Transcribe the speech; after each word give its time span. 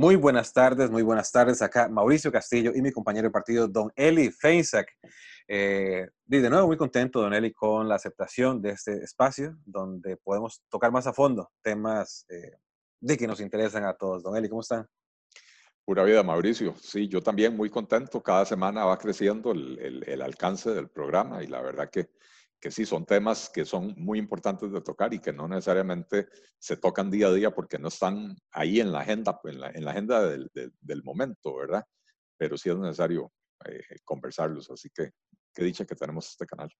Muy 0.00 0.16
buenas 0.16 0.54
tardes, 0.54 0.90
muy 0.90 1.02
buenas 1.02 1.30
tardes. 1.30 1.60
Acá 1.60 1.86
Mauricio 1.86 2.32
Castillo 2.32 2.72
y 2.74 2.80
mi 2.80 2.90
compañero 2.90 3.28
de 3.28 3.32
partido, 3.32 3.68
don 3.68 3.92
Eli 3.94 4.30
Feinsack. 4.30 4.90
Eh, 5.46 6.08
de 6.24 6.48
nuevo, 6.48 6.68
muy 6.68 6.78
contento, 6.78 7.20
don 7.20 7.34
Eli, 7.34 7.52
con 7.52 7.86
la 7.86 7.96
aceptación 7.96 8.62
de 8.62 8.70
este 8.70 8.94
espacio 9.04 9.58
donde 9.66 10.16
podemos 10.16 10.62
tocar 10.70 10.90
más 10.90 11.06
a 11.06 11.12
fondo 11.12 11.50
temas 11.60 12.24
eh, 12.30 12.56
de 12.98 13.18
que 13.18 13.26
nos 13.26 13.40
interesan 13.40 13.84
a 13.84 13.92
todos. 13.92 14.22
Don 14.22 14.34
Eli, 14.34 14.48
¿cómo 14.48 14.62
están? 14.62 14.88
Pura 15.84 16.02
vida, 16.04 16.22
Mauricio. 16.22 16.74
Sí, 16.80 17.06
yo 17.06 17.22
también 17.22 17.54
muy 17.54 17.68
contento. 17.68 18.22
Cada 18.22 18.46
semana 18.46 18.86
va 18.86 18.96
creciendo 18.96 19.52
el, 19.52 20.02
el 20.06 20.22
alcance 20.22 20.70
del 20.70 20.88
programa 20.88 21.44
y 21.44 21.46
la 21.46 21.60
verdad 21.60 21.90
que 21.90 22.08
que 22.60 22.70
sí 22.70 22.84
son 22.84 23.06
temas 23.06 23.50
que 23.52 23.64
son 23.64 23.94
muy 23.96 24.18
importantes 24.18 24.70
de 24.70 24.82
tocar 24.82 25.12
y 25.14 25.18
que 25.18 25.32
no 25.32 25.48
necesariamente 25.48 26.28
se 26.58 26.76
tocan 26.76 27.10
día 27.10 27.28
a 27.28 27.32
día 27.32 27.50
porque 27.50 27.78
no 27.78 27.88
están 27.88 28.36
ahí 28.52 28.80
en 28.80 28.92
la 28.92 29.00
agenda, 29.00 29.40
en 29.44 29.60
la, 29.60 29.70
en 29.70 29.84
la 29.84 29.90
agenda 29.92 30.26
del, 30.26 30.50
del, 30.52 31.02
momento, 31.02 31.56
¿verdad? 31.56 31.84
Pero 32.36 32.58
sí 32.58 32.68
es 32.68 32.76
necesario 32.76 33.32
eh, 33.64 33.80
conversarlos, 34.04 34.70
así 34.70 34.90
que 34.90 35.12
qué 35.54 35.64
dicha 35.64 35.86
que 35.86 35.94
tenemos 35.94 36.28
este 36.28 36.46
canal. 36.46 36.70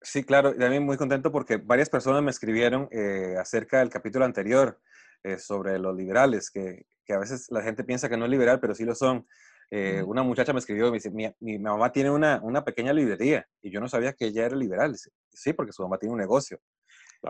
Sí, 0.00 0.24
claro, 0.24 0.54
y 0.54 0.58
también 0.58 0.84
muy 0.84 0.96
contento 0.96 1.30
porque 1.30 1.56
varias 1.56 1.88
personas 1.88 2.22
me 2.22 2.30
escribieron 2.30 2.88
eh, 2.90 3.36
acerca 3.38 3.78
del 3.78 3.90
capítulo 3.90 4.24
anterior 4.24 4.80
eh, 5.22 5.38
sobre 5.38 5.78
los 5.78 5.96
liberales, 5.96 6.50
que, 6.50 6.86
que, 7.04 7.12
a 7.12 7.18
veces 7.18 7.46
la 7.50 7.62
gente 7.62 7.84
piensa 7.84 8.08
que 8.08 8.16
no 8.16 8.24
es 8.24 8.30
liberal, 8.30 8.60
pero 8.60 8.74
sí 8.74 8.84
lo 8.84 8.94
son. 8.94 9.26
Eh, 9.70 10.02
una 10.02 10.22
muchacha 10.22 10.52
me 10.52 10.60
escribió 10.60 10.88
y 10.88 10.90
me 10.90 10.96
dice, 10.96 11.10
mi, 11.10 11.30
mi, 11.40 11.58
mamá 11.58 11.92
tiene 11.92 12.10
una, 12.10 12.40
una, 12.42 12.64
pequeña 12.64 12.92
librería 12.92 13.46
y 13.60 13.70
yo 13.70 13.80
no 13.80 13.88
sabía 13.88 14.14
que 14.14 14.26
ella 14.26 14.46
era 14.46 14.56
liberal. 14.56 14.96
Sí, 15.30 15.52
porque 15.52 15.72
su 15.72 15.82
mamá 15.82 15.98
tiene 15.98 16.14
un 16.14 16.18
negocio. 16.18 16.58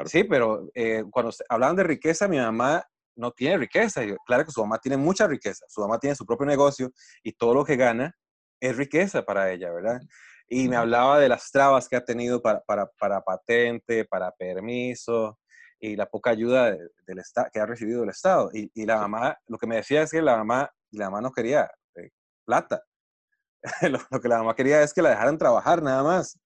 Sí, 0.04 0.24
pero 0.24 0.68
eh, 0.74 1.02
cuando 1.10 1.32
hablaban 1.48 1.76
de 1.76 1.82
riqueza, 1.82 2.28
mi 2.28 2.38
mamá 2.38 2.84
no 3.16 3.32
tiene 3.32 3.58
riqueza. 3.58 4.02
claro 4.26 4.44
que 4.44 4.52
su 4.52 4.60
mamá 4.60 4.78
tiene 4.78 4.96
mucha 4.96 5.26
riqueza. 5.26 5.64
Su 5.68 5.80
mamá 5.80 5.98
tiene 5.98 6.14
su 6.14 6.24
propio 6.24 6.46
negocio 6.46 6.92
y 7.22 7.32
todo 7.32 7.54
lo 7.54 7.64
que 7.64 7.76
gana 7.76 8.14
es 8.60 8.76
riqueza 8.76 9.22
para 9.24 9.50
ella, 9.50 9.72
¿verdad? 9.72 10.00
Y 10.48 10.68
me 10.68 10.76
hablaba 10.76 11.18
de 11.18 11.28
las 11.28 11.50
trabas 11.50 11.88
que 11.88 11.96
ha 11.96 12.04
tenido 12.04 12.40
para, 12.40 12.60
para, 12.60 12.86
para 12.98 13.20
patente, 13.20 14.04
para 14.04 14.30
permiso 14.30 15.38
y 15.80 15.96
la 15.96 16.06
poca 16.06 16.30
ayuda 16.30 16.70
del 17.06 17.18
Estado 17.18 17.48
que 17.52 17.60
ha 17.60 17.66
recibido 17.66 18.04
el 18.04 18.10
Estado. 18.10 18.50
Y, 18.52 18.70
y, 18.74 18.86
la 18.86 18.98
mamá, 18.98 19.36
lo 19.46 19.58
que 19.58 19.66
me 19.66 19.76
decía 19.76 20.02
es 20.02 20.10
que 20.10 20.22
la 20.22 20.36
mamá, 20.36 20.70
la 20.92 21.06
mamá 21.06 21.20
no 21.20 21.32
quería 21.32 21.70
plata. 22.48 22.82
lo, 24.10 24.20
que 24.20 24.28
la 24.28 24.38
mamá 24.38 24.54
quería 24.54 24.82
es 24.82 24.94
que 24.94 25.02
la 25.02 25.10
dejaran 25.10 25.36
trabajar 25.36 25.82
nada 25.82 26.02
más. 26.02 26.38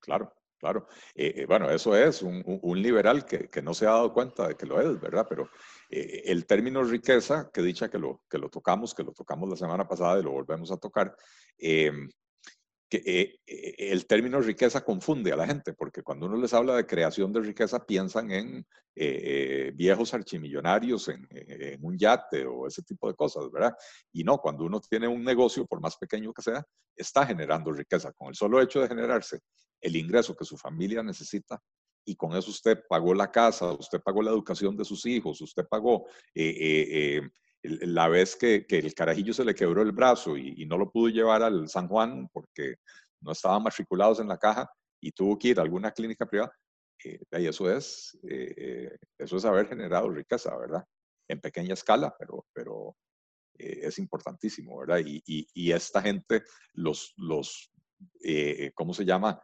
Claro, 0.00 0.32
claro. 0.58 0.86
Eh, 1.14 1.32
eh, 1.36 1.46
bueno, 1.46 1.68
eso 1.70 1.96
es 1.96 2.22
un, 2.22 2.42
liberal 2.80 3.24
que, 3.24 3.48
que, 3.48 3.60
no 3.60 3.74
se 3.74 3.86
ha 3.86 3.90
dado 3.90 4.12
cuenta 4.12 4.46
de 4.46 4.54
que 4.54 4.66
lo 4.66 4.80
es, 4.80 5.00
¿verdad? 5.00 5.26
Pero 5.28 5.50
eh, 5.90 6.22
el 6.26 6.46
término 6.46 6.84
riqueza, 6.84 7.50
que 7.52 7.62
dicha 7.62 7.88
que 7.88 7.98
lo, 7.98 8.22
que 8.30 8.38
lo 8.38 8.48
tocamos, 8.48 8.94
que 8.94 9.02
lo 9.02 9.12
tocamos 9.12 9.48
la 9.48 9.56
semana 9.56 9.88
pasada 9.88 10.20
y 10.20 10.22
lo 10.22 10.30
volvemos 10.30 10.70
a 10.70 10.76
tocar, 10.76 11.16
que 13.02 13.40
eh, 13.46 13.92
el 13.92 14.06
término 14.06 14.40
riqueza 14.40 14.84
confunde 14.84 15.32
a 15.32 15.36
la 15.36 15.46
gente, 15.46 15.72
porque 15.72 16.02
cuando 16.02 16.26
uno 16.26 16.36
les 16.36 16.54
habla 16.54 16.76
de 16.76 16.86
creación 16.86 17.32
de 17.32 17.40
riqueza 17.40 17.84
piensan 17.84 18.30
en 18.30 18.58
eh, 18.58 18.64
eh, 18.94 19.72
viejos 19.74 20.14
archimillonarios, 20.14 21.08
en, 21.08 21.26
en, 21.30 21.84
un 21.84 21.98
yate 21.98 22.46
o 22.46 22.66
ese 22.66 22.82
tipo 22.82 23.08
de 23.08 23.14
cosas, 23.14 23.50
¿verdad? 23.50 23.74
Y 24.12 24.22
no, 24.22 24.38
cuando 24.38 24.64
uno 24.64 24.80
tiene 24.80 25.08
un 25.08 25.24
negocio, 25.24 25.66
por 25.66 25.80
más 25.80 25.96
pequeño 25.96 26.32
que 26.32 26.42
sea, 26.42 26.64
está 26.96 27.26
generando 27.26 27.72
riqueza. 27.72 28.12
Con 28.12 28.28
el 28.28 28.34
solo 28.34 28.60
hecho 28.60 28.80
de 28.80 28.88
generarse 28.88 29.40
el 29.80 29.96
ingreso 29.96 30.36
que 30.36 30.44
su 30.44 30.56
familia 30.56 31.02
necesita, 31.02 31.60
y 32.06 32.16
con 32.16 32.36
eso 32.36 32.50
usted 32.50 32.80
pagó 32.88 33.14
la 33.14 33.32
casa, 33.32 33.72
usted 33.72 34.00
pagó 34.00 34.22
la 34.22 34.30
educación 34.30 34.76
de 34.76 34.84
sus 34.84 35.06
hijos, 35.06 35.40
usted 35.40 35.64
pagó 35.66 36.06
la 37.64 38.08
vez 38.08 38.36
que, 38.36 38.66
el 38.68 38.94
carajillo 38.94 39.32
se 39.32 39.44
le 39.44 39.54
quebró 39.54 39.82
el 39.82 39.92
brazo 39.92 40.36
y, 40.36 40.66
no 40.66 40.76
lo 40.76 40.90
pudo 40.90 41.08
llevar 41.08 41.42
al 41.42 41.68
San 41.68 41.88
Juan 41.88 42.28
porque 42.32 42.76
no 43.20 43.32
estaban 43.32 43.62
matriculados 43.62 44.20
en 44.20 44.28
la 44.28 44.38
caja 44.38 44.70
y 45.00 45.12
tuvo 45.12 45.38
que 45.38 45.48
ir 45.48 45.58
a 45.58 45.62
alguna 45.62 45.90
clínica 45.90 46.26
privada, 46.26 46.52
eh, 47.04 47.18
eso 47.30 47.70
es, 47.70 48.18
eh, 48.28 48.96
eso 49.18 49.36
es 49.36 49.44
haber 49.44 49.68
generado 49.68 50.10
riqueza, 50.10 50.56
¿verdad? 50.56 50.84
En 51.28 51.40
pequeña 51.40 51.74
escala, 51.74 52.14
pero, 52.18 52.46
pero 52.52 52.96
eh, 53.58 53.80
es 53.82 53.98
importantísimo, 53.98 54.78
¿verdad? 54.78 55.00
Y, 55.04 55.22
y, 55.26 55.72
esta 55.72 56.02
gente, 56.02 56.42
los, 56.74 57.14
los 57.16 57.70
¿cómo 58.74 58.92
se 58.92 59.04
llama? 59.04 59.40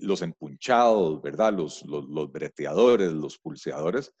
los 0.00 0.22
empunchados, 0.22 1.20
¿verdad? 1.20 1.52
Los, 1.52 1.84
los, 1.84 2.08
los 2.08 2.32
breteadores, 2.32 3.12
los 3.12 3.38
pulseadores, 3.38 4.12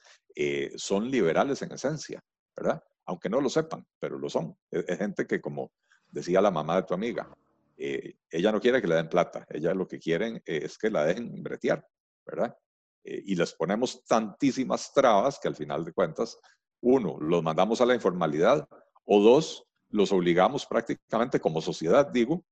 son 0.76 1.10
liberales 1.10 1.62
en 1.62 1.72
esencia, 1.72 2.22
¿verdad? 2.56 2.82
Aunque 3.06 3.28
no 3.28 3.40
lo 3.40 3.48
sepan, 3.48 3.86
pero 3.98 4.18
lo 4.18 4.28
son. 4.28 4.56
Es, 4.70 4.98
gente 4.98 5.26
que, 5.26 5.40
como 5.40 5.72
decía 6.08 6.40
la 6.40 6.50
mamá 6.50 6.76
de 6.76 6.82
tu 6.84 6.94
amiga, 6.94 7.28
eh, 7.76 8.16
ella 8.30 8.52
no 8.52 8.60
quiere 8.60 8.80
que 8.80 8.86
le 8.86 8.96
den 8.96 9.08
plata, 9.08 9.46
ella 9.50 9.74
lo 9.74 9.86
que 9.86 9.98
quieren 9.98 10.42
es 10.44 10.78
que 10.78 10.90
la 10.90 11.04
dejen 11.04 11.42
bretear, 11.42 11.86
¿verdad? 12.24 12.56
Eh, 13.02 13.22
y 13.26 13.34
les 13.34 13.52
ponemos 13.54 14.04
tantísimas 14.04 14.92
trabas 14.92 15.38
que 15.38 15.48
al 15.48 15.56
final 15.56 15.84
de 15.84 15.92
cuentas, 15.92 16.38
uno, 16.80 17.18
los 17.20 17.42
mandamos 17.42 17.80
a 17.80 17.86
la 17.86 17.94
informalidad, 17.94 18.66
o 19.04 19.20
dos, 19.20 19.66
los 19.90 20.12
obligamos 20.12 20.66
prácticamente 20.66 21.40
como 21.40 21.60
sociedad, 21.60 22.06
digo, 22.10 22.44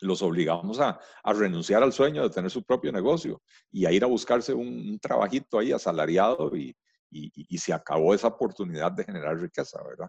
los 0.00 0.20
obligamos 0.22 0.80
a, 0.80 0.98
a, 1.22 1.32
renunciar 1.32 1.82
al 1.82 1.92
sueño 1.92 2.22
de 2.22 2.30
tener 2.30 2.50
su 2.50 2.64
propio 2.64 2.90
negocio 2.90 3.40
y 3.70 3.86
a 3.86 3.92
ir 3.92 4.02
a 4.02 4.08
buscarse 4.08 4.52
un, 4.52 4.66
un 4.66 4.98
trabajito 4.98 5.58
ahí 5.58 5.70
asalariado 5.70 6.56
y, 6.56 6.74
y, 7.12 7.58
se 7.58 7.72
acabó 7.72 8.14
esa 8.14 8.28
oportunidad 8.28 8.92
de 8.92 9.04
generar 9.04 9.38
riqueza, 9.38 9.82
¿verdad? 9.82 10.08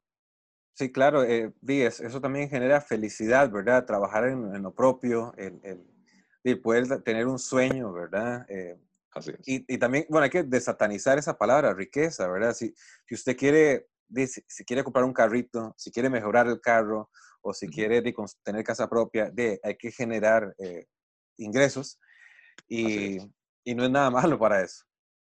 Sí, 0.75 0.91
claro, 0.91 1.23
eh, 1.23 1.53
eso 1.67 2.21
también 2.21 2.49
genera 2.49 2.81
felicidad, 2.81 3.51
¿verdad? 3.51 3.85
Trabajar 3.85 4.27
en, 4.27 4.61
lo 4.63 4.73
propio, 4.73 5.33
el, 5.37 5.59
el, 6.43 6.61
poder 6.61 7.03
tener 7.03 7.27
un 7.27 7.37
sueño, 7.37 7.93
¿verdad? 7.93 8.45
Eh, 8.49 8.79
Así 9.11 9.31
es. 9.31 9.47
Y, 9.47 9.65
y, 9.67 9.77
también, 9.77 10.05
bueno, 10.09 10.23
hay 10.23 10.29
que 10.31 10.43
desatanizar 10.43 11.19
esa 11.19 11.37
palabra, 11.37 11.73
riqueza, 11.73 12.27
¿verdad? 12.27 12.53
Si, 12.53 12.73
si 13.07 13.15
usted 13.15 13.37
quiere, 13.37 13.87
si, 14.47 14.65
quiere 14.65 14.83
comprar 14.83 15.05
un 15.05 15.13
carrito, 15.13 15.75
si 15.77 15.91
quiere 15.91 16.09
mejorar 16.09 16.47
el 16.47 16.59
carro, 16.59 17.09
o 17.41 17.53
si 17.53 17.67
quiere 17.67 18.01
tener 18.43 18.63
casa 18.63 18.89
propia, 18.89 19.29
de, 19.29 19.59
hay 19.63 19.75
que 19.75 19.91
generar 19.91 20.55
eh, 20.57 20.85
ingresos 21.37 21.99
y, 22.67 23.17
y 23.63 23.75
no 23.75 23.83
es 23.83 23.91
nada 23.91 24.09
malo 24.37 24.39
para 24.39 24.63
eso. 24.63 24.85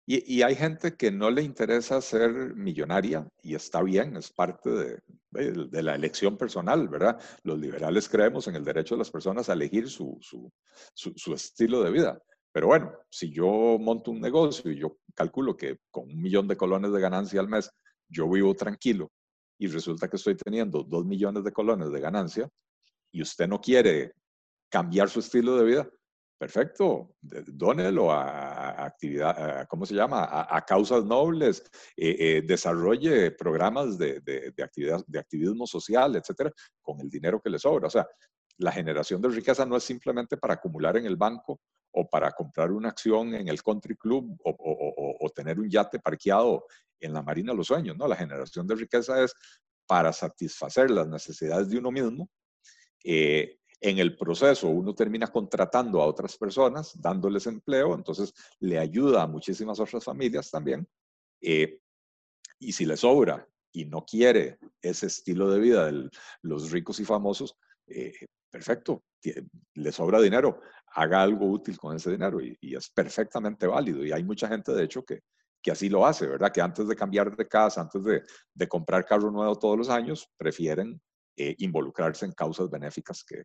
Y, 0.04 0.42
hay 0.42 0.56
gente 0.56 0.96
que 0.96 1.12
no 1.12 1.30
le 1.30 1.42
interesa 1.42 2.00
ser 2.00 2.56
millonaria 2.56 3.28
y 3.40 3.54
está 3.54 3.82
bien, 3.82 4.16
es 4.16 4.32
parte 4.32 4.70
de, 4.70 4.98
de, 5.30 5.82
la 5.82 5.94
elección 5.94 6.36
personal, 6.36 6.88
¿verdad? 6.88 7.20
Los 7.44 7.60
liberales 7.60 8.08
creemos 8.08 8.48
en 8.48 8.56
el 8.56 8.64
derecho 8.64 8.96
de 8.96 8.98
las 8.98 9.12
personas 9.12 9.48
a 9.48 9.52
elegir 9.52 9.88
su, 9.88 10.18
su, 10.20 10.50
su, 10.92 11.34
estilo 11.34 11.84
de 11.84 11.92
vida. 11.92 12.20
Pero 12.50 12.66
bueno, 12.66 12.92
si 13.08 13.32
yo 13.32 13.78
monto 13.78 14.10
un 14.10 14.20
negocio 14.20 14.72
y 14.72 14.78
yo 14.80 14.98
calculo 15.14 15.56
que 15.56 15.78
con 15.90 16.08
un 16.08 16.20
millón 16.20 16.48
de 16.48 16.56
colones 16.56 16.92
de 16.92 17.00
ganancia 17.00 17.40
al 17.40 17.48
mes 17.48 17.70
yo 18.08 18.28
vivo 18.28 18.54
tranquilo 18.54 19.12
y 19.56 19.68
resulta 19.68 20.08
que 20.08 20.16
estoy 20.16 20.34
teniendo 20.34 20.82
dos 20.82 21.06
millones 21.06 21.44
de 21.44 21.52
colones 21.52 21.92
de 21.92 22.00
ganancia 22.00 22.48
y 23.12 23.22
usted 23.22 23.46
no 23.46 23.60
quiere 23.60 24.14
cambiar 24.68 25.08
su 25.08 25.20
estilo 25.20 25.56
de 25.56 25.64
vida, 25.64 25.88
Perfecto, 26.42 27.14
dónelo 27.20 28.10
a, 28.10 28.86
actividad, 28.86 29.64
¿cómo 29.68 29.86
se 29.86 29.94
llama? 29.94 30.26
A, 30.28 30.64
causas 30.64 31.04
nobles, 31.04 31.62
eh, 31.96 32.16
eh, 32.18 32.42
desarrolle 32.44 33.30
programas 33.30 33.96
de, 33.96 34.18
de, 34.18 34.52
actividad, 34.60 35.04
de 35.06 35.20
activismo 35.20 35.68
social, 35.68 36.16
etcétera, 36.16 36.50
con 36.80 37.00
el 37.00 37.08
dinero 37.08 37.40
que 37.40 37.48
le 37.48 37.60
sobra. 37.60 37.86
O 37.86 37.90
sea, 37.90 38.08
la 38.56 38.72
generación 38.72 39.22
de 39.22 39.28
riqueza 39.28 39.64
no 39.64 39.76
es 39.76 39.84
simplemente 39.84 40.36
para 40.36 40.54
acumular 40.54 40.96
en 40.96 41.06
el 41.06 41.14
banco 41.14 41.60
o 41.92 42.10
para 42.10 42.32
comprar 42.32 42.72
una 42.72 42.88
acción 42.88 43.36
en 43.36 43.46
el 43.46 43.62
country 43.62 43.94
club 43.94 44.36
o, 44.42 45.30
tener 45.36 45.60
un 45.60 45.70
yate 45.70 46.00
parqueado 46.00 46.66
en 46.98 47.12
la 47.12 47.22
Marina 47.22 47.52
de 47.52 47.58
los 47.58 47.68
Sueños, 47.68 47.96
¿no? 47.96 48.08
La 48.08 48.16
generación 48.16 48.66
de 48.66 48.74
riqueza 48.74 49.22
es 49.22 49.32
para 49.86 50.12
satisfacer 50.12 50.90
las 50.90 51.06
necesidades 51.06 51.70
de 51.70 51.78
uno 51.78 51.92
mismo, 51.92 52.28
eh, 53.04 53.60
en 53.82 53.98
el 53.98 54.16
proceso 54.16 54.68
uno 54.68 54.94
termina 54.94 55.26
contratando 55.26 56.00
a 56.00 56.06
otras 56.06 56.38
personas, 56.38 56.92
dándoles 57.00 57.46
empleo, 57.48 57.94
entonces 57.94 58.32
le 58.60 58.78
ayuda 58.78 59.22
a 59.22 59.26
muchísimas 59.26 59.80
otras 59.80 60.04
familias 60.04 60.50
también. 60.50 60.86
Eh, 61.40 61.80
y 62.60 62.72
si 62.72 62.86
le 62.86 62.96
sobra 62.96 63.46
y 63.72 63.84
no 63.86 64.04
quiere 64.04 64.58
ese 64.80 65.06
estilo 65.06 65.50
de 65.50 65.58
vida 65.58 65.86
de 65.86 66.08
los 66.42 66.70
ricos 66.70 67.00
y 67.00 67.04
famosos, 67.04 67.56
eh, 67.88 68.12
perfecto, 68.48 69.02
le 69.74 69.90
sobra 69.90 70.20
dinero, 70.20 70.60
haga 70.94 71.20
algo 71.20 71.50
útil 71.50 71.76
con 71.76 71.96
ese 71.96 72.12
dinero 72.12 72.40
y, 72.40 72.56
es 72.60 72.88
perfectamente 72.90 73.66
válido. 73.66 74.06
Y 74.06 74.12
hay 74.12 74.22
mucha 74.22 74.46
gente, 74.46 74.72
de 74.72 74.84
hecho, 74.84 75.04
que, 75.04 75.22
que 75.60 75.72
así 75.72 75.88
lo 75.88 76.06
hace, 76.06 76.28
¿verdad? 76.28 76.52
Que 76.52 76.60
antes 76.60 76.86
de 76.86 76.94
cambiar 76.94 77.34
de 77.34 77.48
casa, 77.48 77.80
antes 77.80 78.04
de, 78.04 78.22
de 78.54 78.68
comprar 78.68 79.04
carro 79.04 79.32
nuevo 79.32 79.58
todos 79.58 79.76
los 79.76 79.88
años, 79.88 80.28
prefieren 80.36 81.00
eh, 81.36 81.56
involucrarse 81.58 82.26
en 82.26 82.32
causas 82.32 82.70
benéficas 82.70 83.24
que, 83.24 83.44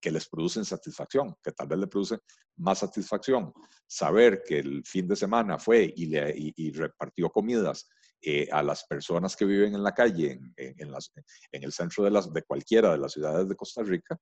que 0.00 0.10
les 0.10 0.28
producen 0.28 0.64
satisfacción, 0.64 1.34
que 1.42 1.52
tal 1.52 1.68
vez 1.68 1.78
le 1.78 1.86
produce 1.86 2.18
más 2.56 2.80
satisfacción 2.80 3.52
saber 3.86 4.42
que 4.46 4.58
el 4.58 4.84
fin 4.84 5.08
de 5.08 5.16
semana 5.16 5.58
fue 5.58 5.92
y, 5.96 6.06
le, 6.06 6.34
y, 6.36 6.70
repartió 6.72 7.30
comidas 7.30 7.88
eh, 8.20 8.48
a 8.52 8.62
las 8.62 8.84
personas 8.84 9.34
que 9.34 9.46
viven 9.46 9.74
en 9.74 9.82
la 9.82 9.94
calle, 9.94 10.38
en, 10.56 10.90
las, 10.90 11.12
en 11.50 11.64
el 11.64 11.72
centro 11.72 12.04
de, 12.04 12.10
las, 12.10 12.32
de 12.32 12.42
cualquiera 12.42 12.92
de 12.92 12.98
las 12.98 13.12
ciudades 13.12 13.48
de 13.48 13.56
Costa 13.56 13.82
Rica, 13.82 14.18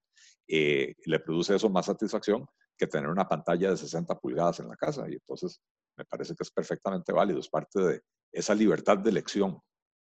eh, 0.47 0.95
le 1.05 1.21
produce 1.21 1.57
eso 1.57 1.69
más 1.69 1.87
satisfacción 1.87 2.47
que 2.77 2.87
tener 2.87 3.11
una 3.11 3.29
pantalla 3.29 3.71
de 3.71 3.77
60 3.77 4.19
pulgadas 4.19 4.61
en 4.61 4.69
la 4.69 4.77
casa. 4.77 5.05
Y 5.09 5.15
entonces 5.15 5.61
me 5.97 6.05
parece 6.05 6.35
que 6.35 6.45
es 6.45 6.51
perfectamente 6.51 7.13
válido, 7.13 7.41
es 7.41 7.49
parte 7.49 7.81
de 7.81 8.03
esa 8.33 8.55
libertad 8.55 8.99
de 8.99 9.11
elección. 9.11 9.61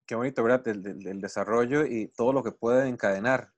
Qué 0.06 0.14
bonito, 0.14 0.42
¿verdad? 0.42 0.66
El, 0.68 1.20
desarrollo 1.20 1.84
y 1.84 2.08
todo 2.08 2.32
lo 2.32 2.42
que 2.42 2.52
puede 2.52 2.88
encadenar. 2.88 3.50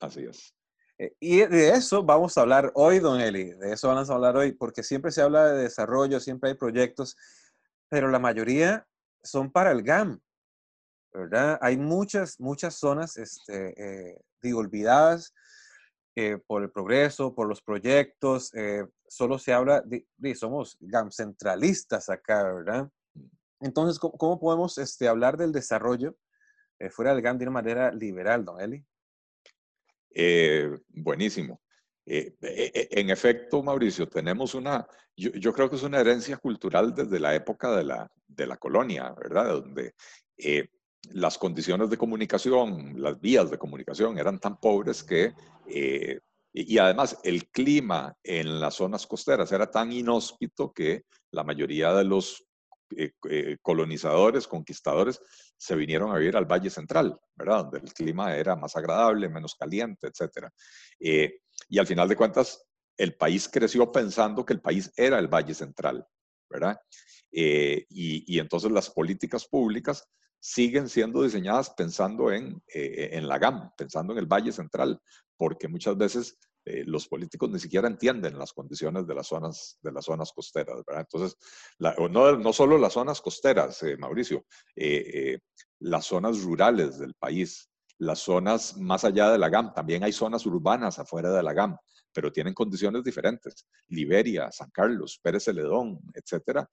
Así 0.00 0.24
es. 0.24 0.55
Eh, 0.98 1.14
y 1.20 1.38
de 1.38 1.70
eso 1.70 2.02
vamos 2.02 2.36
a 2.36 2.40
hablar 2.40 2.72
hoy, 2.74 3.00
don 3.00 3.20
Eli, 3.20 3.52
de 3.52 3.72
eso 3.72 3.88
vamos 3.88 4.08
a 4.08 4.14
hablar 4.14 4.36
hoy, 4.36 4.52
porque 4.52 4.82
siempre 4.82 5.10
se 5.12 5.20
habla 5.22 5.46
de 5.46 5.62
desarrollo, 5.62 6.20
siempre 6.20 6.50
hay 6.50 6.56
proyectos, 6.56 7.16
pero 7.88 8.08
la 8.08 8.18
mayoría 8.18 8.86
son 9.22 9.50
para 9.50 9.72
el 9.72 9.82
GAM, 9.82 10.20
¿verdad? 11.12 11.58
Hay 11.60 11.76
muchas, 11.76 12.40
muchas 12.40 12.76
zonas 12.76 13.16
este, 13.18 13.74
eh, 13.76 14.20
digo, 14.40 14.60
olvidadas 14.60 15.34
eh, 16.14 16.38
por 16.46 16.62
el 16.62 16.70
progreso, 16.70 17.34
por 17.34 17.46
los 17.46 17.60
proyectos, 17.60 18.50
solo 19.06 19.38
se 19.38 19.52
habla, 19.52 19.82
de, 19.82 20.34
somos 20.34 20.78
GAM 20.80 21.10
centralistas 21.10 22.08
acá, 22.08 22.42
¿verdad? 22.54 22.88
Entonces, 23.60 23.98
¿cómo, 23.98 24.40
podemos 24.40 24.78
este, 24.78 25.08
hablar 25.08 25.36
del 25.36 25.52
desarrollo 25.52 26.16
fuera 26.90 27.12
del 27.12 27.22
GAM 27.22 27.38
de 27.38 27.44
una 27.44 27.52
manera 27.52 27.92
liberal, 27.92 28.44
don 28.44 28.60
Eli? 28.60 28.84
Eh, 30.18 30.70
buenísimo. 30.88 31.60
Eh, 32.06 32.36
e, 32.40 32.70
e, 32.72 33.00
en 33.00 33.10
efecto, 33.10 33.62
Mauricio, 33.62 34.08
tenemos 34.08 34.54
una, 34.54 34.86
yo, 35.14 35.52
creo 35.52 35.68
que 35.68 35.76
es 35.76 35.82
una 35.82 36.00
herencia 36.00 36.38
cultural 36.38 36.94
desde 36.94 37.20
la 37.20 37.34
época 37.34 37.76
de 37.76 37.84
la, 37.84 38.10
de 38.26 38.46
la 38.46 38.56
colonia, 38.56 39.12
¿verdad? 39.12 39.60
Donde 39.60 39.92
eh, 40.38 40.68
las 41.10 41.36
condiciones 41.36 41.90
de 41.90 41.98
comunicación, 41.98 42.94
las 42.96 43.20
vías 43.20 43.50
de 43.50 43.58
comunicación 43.58 44.18
eran 44.18 44.38
tan 44.38 44.58
pobres 44.58 45.04
que, 45.04 45.34
y 46.54 46.78
además 46.78 47.18
el 47.22 47.48
clima 47.48 48.14
en 48.22 48.58
las 48.58 48.76
zonas 48.76 49.06
costeras 49.06 49.52
era 49.52 49.70
tan 49.70 49.92
inhóspito 49.92 50.72
que 50.72 51.02
la 51.30 51.44
mayoría 51.44 51.92
de 51.92 52.04
los 52.04 52.45
eh, 52.96 53.12
eh, 53.28 53.56
colonizadores, 53.62 54.46
conquistadores, 54.46 55.20
se 55.56 55.74
vinieron 55.74 56.12
a 56.12 56.18
vivir 56.18 56.36
al 56.36 56.44
Valle 56.44 56.70
Central, 56.70 57.18
¿verdad? 57.34 57.64
Donde 57.64 57.78
el 57.78 57.92
clima 57.92 58.36
era 58.36 58.54
más 58.54 58.76
agradable, 58.76 59.28
menos 59.28 59.56
caliente, 59.56 60.06
etc. 60.06 60.48
Eh, 61.00 61.40
y 61.68 61.78
al 61.78 61.86
final 61.86 62.08
de 62.08 62.16
cuentas, 62.16 62.64
el 62.96 63.16
país 63.16 63.48
creció 63.48 63.90
pensando 63.90 64.44
que 64.44 64.52
el 64.52 64.60
país 64.60 64.92
era 64.96 65.18
el 65.18 65.26
Valle 65.26 65.54
Central, 65.54 66.06
¿verdad? 66.48 66.78
y, 67.28 68.38
entonces 68.38 68.70
las 68.70 68.88
políticas 68.88 69.46
públicas 69.46 70.08
siguen 70.40 70.88
siendo 70.88 71.22
diseñadas 71.22 71.68
pensando 71.70 72.32
en, 72.32 72.62
en 72.68 73.28
la 73.28 73.38
GAM, 73.38 73.72
pensando 73.76 74.14
en 74.14 74.20
el 74.20 74.26
Valle 74.26 74.52
Central, 74.52 74.98
porque 75.36 75.68
muchas 75.68 75.98
veces 75.98 76.38
eh, 76.68 76.82
los 76.84 77.06
políticos 77.06 77.48
ni 77.48 77.60
siquiera 77.60 77.86
entienden 77.86 78.36
las 78.36 78.52
condiciones 78.52 79.06
de 79.06 79.14
las 79.14 79.28
zonas, 79.28 79.78
de 79.82 79.92
las 79.92 80.04
zonas 80.04 80.32
costeras. 80.32 80.82
Entonces, 80.88 81.38
no, 81.78 82.36
no, 82.36 82.52
solo 82.52 82.76
las 82.76 82.94
zonas 82.94 83.20
costeras, 83.20 83.84
eh, 83.84 83.96
Mauricio, 83.96 84.44
eh, 84.74 85.38
las 85.78 86.06
zonas 86.06 86.42
rurales 86.42 86.98
del 86.98 87.14
país, 87.14 87.70
las 87.98 88.18
zonas 88.18 88.76
más 88.78 89.04
allá 89.04 89.30
de 89.30 89.38
la 89.38 89.48
GAM, 89.48 89.74
también 89.74 90.02
hay 90.02 90.12
zonas 90.12 90.44
urbanas 90.44 90.98
afuera 90.98 91.30
de 91.30 91.40
la 91.40 91.52
GAM, 91.52 91.76
pero 92.12 92.32
tienen 92.32 92.52
condiciones 92.52 93.04
diferentes. 93.04 93.64
Liberia, 93.86 94.50
San 94.50 94.70
Carlos, 94.70 95.20
Pérez 95.22 95.44
Celedón, 95.44 96.00
etcétera, 96.14 96.68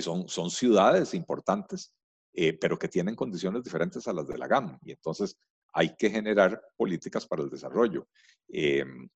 son, 0.00 0.28
son 0.28 0.50
ciudades 0.50 1.12
importantes, 1.12 1.92
pero 2.60 2.78
que 2.78 2.86
tienen 2.86 3.16
condiciones 3.16 3.64
diferentes 3.64 4.06
a 4.06 4.12
las 4.12 4.28
de 4.28 4.38
la 4.38 4.46
GAM. 4.46 4.78
Y 4.82 4.92
entonces 4.92 5.36
hay 5.72 5.94
que 5.96 6.10
generar 6.10 6.60
políticas 6.76 7.26
para 7.26 7.42
el 7.42 7.50
desarrollo. 7.50 8.08
Em, 8.48 9.08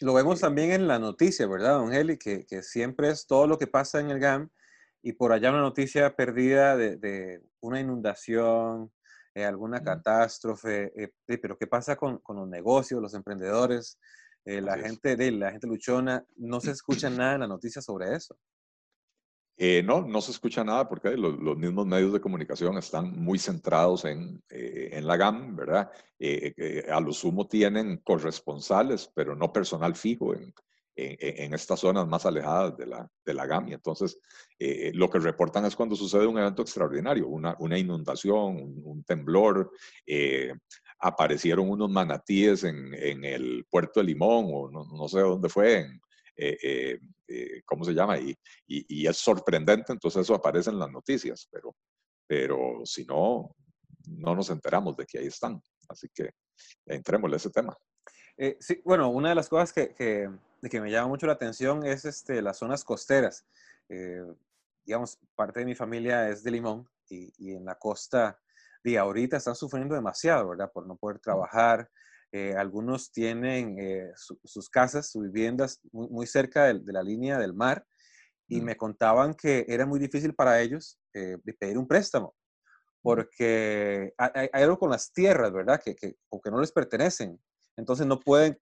lo 0.00 0.14
vemos 0.14 0.38
eh, 0.38 0.42
también 0.42 0.72
en 0.72 0.88
la 0.88 0.98
noticia, 0.98 1.46
¿verdad, 1.46 1.78
don 1.78 1.92
Heli? 1.92 2.18
Que, 2.18 2.46
que, 2.46 2.62
siempre 2.62 3.10
es 3.10 3.26
todo 3.26 3.46
lo 3.46 3.58
que 3.58 3.66
pasa 3.66 4.00
en 4.00 4.10
el 4.10 4.18
GAM 4.18 4.50
y 5.02 5.12
por 5.12 5.32
allá 5.32 5.50
una 5.50 5.60
noticia 5.60 6.14
perdida 6.14 6.76
de, 6.76 6.96
de 6.96 7.42
una 7.60 7.80
inundación, 7.80 8.92
eh, 9.34 9.44
alguna 9.44 9.82
catástrofe, 9.82 10.92
eh, 10.96 11.12
pero 11.40 11.56
¿qué 11.58 11.66
pasa 11.66 11.96
con, 11.96 12.18
con, 12.18 12.36
los 12.36 12.48
negocios, 12.48 13.00
los 13.00 13.14
emprendedores, 13.14 13.98
la 14.44 14.78
gente 14.78 15.14
de 15.14 15.30
la 15.30 15.50
gente 15.50 15.66
luchona? 15.66 16.24
No 16.36 16.60
se 16.60 16.70
escucha 16.70 17.10
nada 17.10 17.34
en 17.34 17.40
la 17.40 17.46
noticia 17.46 17.82
sobre 17.82 18.14
eso. 18.14 18.38
Eh, 19.60 19.82
no, 19.82 20.02
no 20.02 20.20
se 20.20 20.30
escucha 20.30 20.62
nada 20.62 20.88
porque 20.88 21.16
los, 21.16 21.36
mismos 21.56 21.84
medios 21.84 22.12
de 22.12 22.20
comunicación 22.20 22.78
están 22.78 23.18
muy 23.18 23.40
centrados 23.40 24.04
en, 24.04 24.40
eh, 24.48 24.90
en 24.92 25.04
la 25.04 25.16
GAM, 25.16 25.56
¿verdad? 25.56 25.90
Eh, 26.16 26.86
a 26.88 27.00
lo 27.00 27.12
sumo 27.12 27.48
tienen 27.48 27.96
corresponsales, 27.98 29.10
pero 29.12 29.34
no 29.34 29.52
personal 29.52 29.96
fijo 29.96 30.32
en, 30.32 30.54
en, 30.94 31.54
estas 31.54 31.80
zonas 31.80 32.06
más 32.06 32.24
alejadas 32.24 32.76
de 32.76 32.86
la, 32.86 33.10
de 33.26 33.34
la 33.34 33.46
GAM. 33.46 33.68
Y 33.68 33.72
entonces, 33.72 34.20
lo 34.94 35.10
que 35.10 35.18
reportan 35.18 35.64
es 35.64 35.74
cuando 35.74 35.96
sucede 35.96 36.26
un 36.26 36.38
evento 36.38 36.62
extraordinario, 36.62 37.26
una, 37.26 37.56
una 37.58 37.78
inundación, 37.78 38.80
un, 38.84 39.02
temblor, 39.04 39.72
aparecieron 41.00 41.68
unos 41.68 41.90
manatíes 41.90 42.62
en, 42.62 43.24
el 43.24 43.64
puerto 43.70 44.00
de 44.00 44.06
Limón, 44.06 44.46
o 44.52 44.70
no, 44.70 45.08
sé 45.08 45.20
dónde 45.20 45.48
fue, 45.48 45.86
eh, 47.28 47.62
¿cómo 47.64 47.84
se 47.84 47.92
llama? 47.92 48.18
Y, 48.18 48.34
y, 48.66 49.06
es 49.06 49.16
sorprendente, 49.18 49.92
entonces 49.92 50.22
eso 50.22 50.34
aparece 50.34 50.70
en 50.70 50.78
las 50.78 50.90
noticias, 50.90 51.48
pero, 51.50 51.76
pero 52.26 52.80
si 52.84 53.04
no, 53.04 53.54
no 54.06 54.34
nos 54.34 54.50
enteramos 54.50 54.96
de 54.96 55.06
que 55.06 55.18
ahí 55.18 55.26
están. 55.26 55.60
Así 55.88 56.08
que 56.12 56.30
entrémosle 56.86 57.36
a 57.36 57.38
ese 57.38 57.50
tema. 57.50 57.76
sí, 58.60 58.80
bueno, 58.84 59.10
una 59.10 59.30
de 59.30 59.34
las 59.34 59.48
cosas 59.48 59.72
que, 59.72 59.94
que, 59.94 60.30
que, 60.68 60.80
me 60.80 60.90
llama 60.90 61.08
mucho 61.08 61.26
la 61.26 61.34
atención 61.34 61.84
es 61.84 62.04
este, 62.04 62.42
las 62.42 62.58
zonas 62.58 62.84
costeras. 62.84 63.46
digamos, 64.84 65.18
parte 65.34 65.60
de 65.60 65.66
mi 65.66 65.74
familia 65.74 66.28
es 66.28 66.42
de 66.42 66.50
Limón 66.50 66.88
y, 67.08 67.32
y 67.38 67.52
en 67.52 67.64
la 67.64 67.76
costa, 67.76 68.38
de 68.82 68.98
ahorita 68.98 69.36
están 69.36 69.54
sufriendo 69.54 69.94
demasiado, 69.94 70.48
¿verdad? 70.48 70.70
Por 70.72 70.86
no 70.86 70.96
poder 70.96 71.18
trabajar, 71.18 71.90
eh, 72.30 72.54
algunos 72.56 73.10
tienen 73.10 73.78
eh, 73.78 74.10
sus 74.14 74.68
casas, 74.68 75.10
sus 75.10 75.24
viviendas 75.24 75.80
muy, 75.92 76.26
cerca 76.26 76.66
de, 76.66 76.92
la 76.92 77.02
línea 77.02 77.38
del 77.38 77.54
mar 77.54 77.86
y 78.46 78.60
me 78.60 78.76
contaban 78.76 79.34
que 79.34 79.64
era 79.66 79.86
muy 79.86 79.98
difícil 79.98 80.34
para 80.34 80.60
ellos 80.60 80.98
eh, 81.14 81.38
pedir 81.58 81.78
un 81.78 81.88
préstamo 81.88 82.34
porque 83.00 84.12
hay, 84.18 84.48
algo 84.52 84.78
con 84.78 84.90
las 84.90 85.12
tierras, 85.12 85.52
¿verdad? 85.52 85.80
Que, 85.82 85.94
que, 85.96 86.16
no 86.50 86.60
les 86.60 86.72
pertenecen. 86.72 87.40
Entonces 87.76 88.06
no 88.06 88.18
pueden 88.18 88.60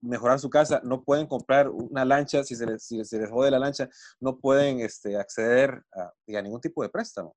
mejorar 0.00 0.38
su 0.38 0.48
casa, 0.48 0.80
no 0.84 1.02
pueden 1.02 1.26
comprar 1.26 1.68
una 1.68 2.04
lancha, 2.04 2.44
si 2.44 2.54
se 2.54 2.64
les, 2.64 2.84
si 2.84 3.04
se 3.04 3.18
les 3.18 3.28
jode 3.28 3.50
la 3.50 3.58
lancha, 3.58 3.90
no 4.20 4.38
pueden 4.38 4.80
este, 4.80 5.16
acceder 5.18 5.82
a, 5.92 6.12
a 6.38 6.42
ningún 6.42 6.60
tipo 6.60 6.82
de 6.82 6.88
préstamo. 6.88 7.36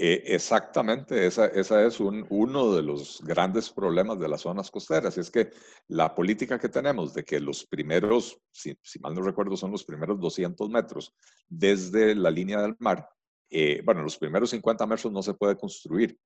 Eh, 0.00 0.32
exactamente, 0.32 1.26
esa, 1.26 1.46
esa 1.46 1.84
es 1.84 1.98
un, 1.98 2.24
uno 2.30 2.72
de 2.72 2.82
los 2.82 3.20
grandes 3.24 3.68
problemas 3.68 4.16
de 4.20 4.28
las 4.28 4.42
zonas 4.42 4.70
costeras. 4.70 5.16
Y 5.16 5.20
es 5.20 5.28
que 5.28 5.50
la 5.88 6.14
política 6.14 6.56
que 6.56 6.68
tenemos 6.68 7.12
de 7.14 7.24
que 7.24 7.40
los 7.40 7.66
primeros, 7.66 8.40
si, 8.52 8.78
mal 9.00 9.12
no 9.12 9.22
recuerdo, 9.22 9.56
son 9.56 9.72
los 9.72 9.82
primeros 9.82 10.20
200 10.20 10.70
metros 10.70 11.16
desde 11.48 12.14
la 12.14 12.30
línea 12.30 12.62
del 12.62 12.76
mar, 12.78 13.08
eh, 13.50 13.82
bueno, 13.84 14.02
los 14.02 14.16
primeros 14.16 14.50
50 14.50 14.86
metros 14.86 15.12
no 15.12 15.20
se 15.20 15.34
puede 15.34 15.56
construir, 15.56 16.16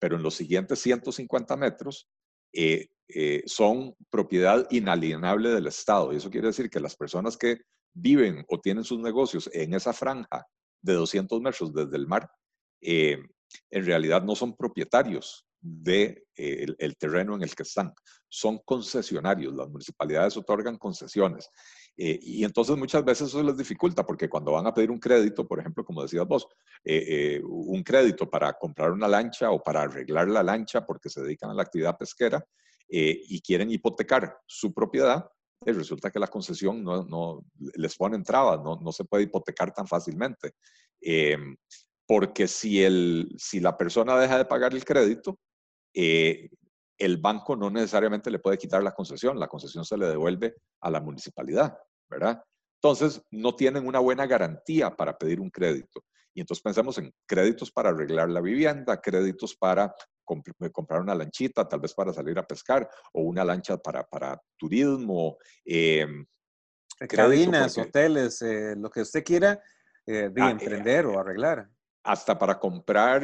pero 0.00 0.16
en 0.16 0.24
los 0.24 0.34
siguientes 0.34 0.80
150 0.80 1.56
metros 1.56 2.08
eh, 2.52 2.88
son 3.46 3.94
propiedad 4.10 4.66
inalienable 4.72 5.50
del 5.50 5.68
Estado. 5.68 6.12
Y 6.12 6.16
eso 6.16 6.30
quiere 6.30 6.48
decir 6.48 6.68
que 6.68 6.80
las 6.80 6.96
personas 6.96 7.36
que 7.36 7.60
viven 7.94 8.44
o 8.48 8.58
tienen 8.58 8.82
sus 8.82 8.98
negocios 8.98 9.48
en 9.52 9.72
esa 9.72 9.92
franja 9.92 10.48
de 10.82 10.94
200 10.94 11.40
metros 11.40 11.72
desde 11.72 11.96
el 11.96 12.08
mar 12.08 12.28
eh, 12.80 13.18
en 13.70 13.84
realidad 13.84 14.22
no 14.22 14.34
son 14.34 14.56
propietarios 14.56 15.46
del 15.60 16.14
de, 16.14 16.24
eh, 16.36 16.66
el 16.78 16.96
terreno 16.96 17.34
en 17.34 17.42
el 17.42 17.54
que 17.54 17.64
están, 17.64 17.92
son 18.28 18.58
concesionarios, 18.64 19.52
las 19.54 19.68
municipalidades 19.68 20.36
otorgan 20.36 20.78
concesiones. 20.78 21.50
Eh, 21.96 22.18
y 22.22 22.44
entonces 22.44 22.76
muchas 22.76 23.04
veces 23.04 23.28
eso 23.28 23.42
les 23.42 23.56
dificulta, 23.56 24.06
porque 24.06 24.28
cuando 24.28 24.52
van 24.52 24.66
a 24.66 24.72
pedir 24.72 24.90
un 24.90 25.00
crédito, 25.00 25.46
por 25.46 25.58
ejemplo, 25.58 25.84
como 25.84 26.02
decías 26.02 26.26
vos, 26.26 26.46
un 27.42 27.82
crédito 27.82 28.30
para 28.30 28.54
comprar 28.54 28.92
una 28.92 29.06
lancha 29.06 29.50
o 29.50 29.62
para 29.62 29.82
arreglar 29.82 30.28
la 30.28 30.42
lancha 30.42 30.86
porque 30.86 31.10
se 31.10 31.20
dedican 31.20 31.50
a 31.50 31.54
la 31.54 31.62
actividad 31.62 31.98
pesquera 31.98 32.42
y 32.88 33.38
quieren 33.42 33.70
hipotecar 33.70 34.38
su 34.46 34.72
propiedad, 34.72 35.26
resulta 35.60 36.10
que 36.10 36.18
la 36.18 36.28
concesión 36.28 36.82
no, 36.82 37.04
no 37.04 37.44
les 37.74 37.94
pone 37.96 38.22
trabas, 38.22 38.60
no, 38.64 38.76
no, 38.80 38.92
se 38.92 39.04
puede 39.04 39.24
hipotecar 39.24 39.74
tan 39.74 39.86
fácilmente 39.86 40.54
porque 42.10 42.48
si, 42.48 42.82
el, 42.82 43.32
si 43.38 43.60
la 43.60 43.76
persona 43.76 44.18
deja 44.18 44.36
de 44.36 44.44
pagar 44.44 44.74
el 44.74 44.84
crédito, 44.84 45.38
eh, 45.94 46.50
el 46.98 47.18
banco 47.18 47.54
no 47.54 47.70
necesariamente 47.70 48.32
le 48.32 48.40
puede 48.40 48.58
quitar 48.58 48.82
la 48.82 48.90
concesión, 48.90 49.38
la 49.38 49.46
concesión 49.46 49.84
se 49.84 49.96
le 49.96 50.08
devuelve 50.08 50.56
a 50.80 50.90
la 50.90 51.00
municipalidad, 51.00 51.78
¿verdad? 52.10 52.42
Entonces, 52.82 53.22
no 53.30 53.54
tienen 53.54 53.86
una 53.86 54.00
buena 54.00 54.26
garantía 54.26 54.90
para 54.90 55.16
pedir 55.16 55.40
un 55.40 55.50
crédito. 55.50 56.02
Y 56.34 56.40
entonces 56.40 56.64
pensemos 56.64 56.98
en 56.98 57.14
créditos 57.28 57.70
para 57.70 57.90
arreglar 57.90 58.28
la 58.28 58.40
vivienda, 58.40 59.00
créditos 59.00 59.54
para 59.54 59.94
comprar 60.24 61.02
una 61.02 61.14
lanchita, 61.14 61.68
tal 61.68 61.78
vez 61.78 61.94
para 61.94 62.12
salir 62.12 62.36
a 62.40 62.44
pescar, 62.44 62.90
o 63.12 63.22
una 63.22 63.44
lancha 63.44 63.76
para, 63.76 64.02
para 64.02 64.36
turismo. 64.56 65.38
Eh, 65.64 66.08
Cabinas, 67.08 67.78
hoteles, 67.78 68.42
eh, 68.42 68.74
lo 68.76 68.90
que 68.90 69.02
usted 69.02 69.22
quiera 69.22 69.62
de 70.04 70.32
ah, 70.40 70.50
emprender 70.50 71.06
o 71.06 71.20
arreglar. 71.20 71.70
Hasta 72.02 72.38
para 72.38 72.58
comprar 72.58 73.22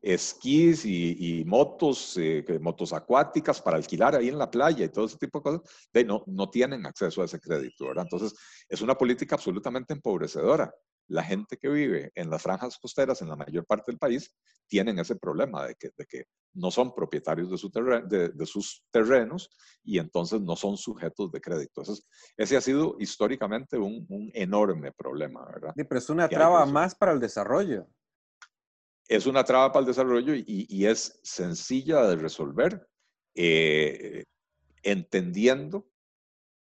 esquís 0.00 0.84
y, 0.84 1.44
motos, 1.46 2.16
eh, 2.16 2.44
motos 2.60 2.92
acuáticas 2.92 3.60
para 3.60 3.76
alquilar 3.76 4.14
ahí 4.14 4.28
en 4.28 4.38
la 4.38 4.50
playa 4.50 4.84
y 4.84 4.88
todo 4.88 5.06
ese 5.06 5.18
tipo 5.18 5.38
de 5.38 5.42
cosas, 5.42 5.60
no, 6.06 6.22
no 6.26 6.48
tienen 6.50 6.86
acceso 6.86 7.22
a 7.22 7.24
ese 7.24 7.40
crédito. 7.40 7.90
Entonces, 7.94 8.34
es 8.68 8.80
una 8.80 8.94
política 8.94 9.34
absolutamente 9.34 9.92
empobrecedora. 9.92 10.72
La 11.08 11.22
gente 11.22 11.56
que 11.56 11.68
vive 11.68 12.12
en 12.14 12.30
las 12.30 12.42
franjas 12.42 12.78
costeras 12.78 13.20
en 13.22 13.28
la 13.28 13.36
mayor 13.36 13.66
parte 13.66 13.90
del 13.90 13.98
país 13.98 14.34
tienen 14.66 14.98
ese 14.98 15.16
problema 15.16 15.66
de 15.66 15.74
que, 15.74 15.90
de 15.96 16.06
que 16.06 16.24
no 16.54 16.70
son 16.70 16.94
propietarios 16.94 17.50
de, 17.50 17.58
su 17.58 17.70
de, 17.70 18.46
sus 18.46 18.84
terrenos 18.90 19.50
y 19.82 19.98
entonces 19.98 20.40
no 20.40 20.56
son 20.56 20.76
sujetos 20.76 21.32
de 21.32 21.40
crédito. 21.40 21.80
Entonces, 21.80 22.06
ese 22.36 22.56
ha 22.56 22.60
sido 22.60 22.96
históricamente 22.98 23.78
un, 23.78 24.06
un 24.08 24.30
enorme 24.34 24.92
problema, 24.92 25.44
¿verdad? 25.46 25.72
Sí, 25.76 25.84
pero 25.84 25.98
es 25.98 26.10
una 26.10 26.28
traba 26.28 26.66
más 26.66 26.94
para 26.94 27.12
el 27.12 27.20
desarrollo 27.20 27.88
es 29.08 29.26
una 29.26 29.42
traba 29.42 29.72
para 29.72 29.80
el 29.80 29.86
desarrollo 29.86 30.34
y, 30.34 30.86
es 30.86 31.18
sencilla 31.22 32.06
de 32.06 32.16
resolver, 32.16 32.86
eh, 33.34 34.24
entendiendo 34.82 35.88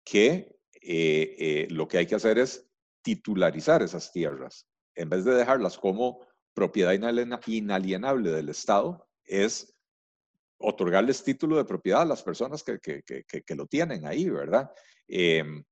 que 0.05 0.57
eh, 0.81 1.37
eh, 1.39 1.67
lo 1.71 1.89
que 1.89 1.99
hay 1.99 2.07
que 2.07 2.15
hacer 2.15 2.39
es 2.39 2.66
titularizar 3.07 3.83
esas 3.83 4.11
tierras. 4.11 4.67
En 4.97 5.09
vez 5.09 5.25
de 5.25 5.33
dejarlas 5.33 5.79
como 5.79 6.27
propiedad 6.55 6.93
inalienable 6.93 8.33
del 8.33 8.49
Estado, 8.49 9.07
es 9.25 9.73
otorgarles 10.59 11.23
título 11.23 11.57
de 11.57 11.65
propiedad 11.65 12.03
a 12.03 12.07
las 12.07 12.25
personas 12.25 12.65
que, 12.65 12.81
que 12.81 13.55
lo 13.55 13.67
tienen 13.67 14.07
ahí, 14.07 14.29
¿verdad? 14.29 14.73
Em, 15.07 15.63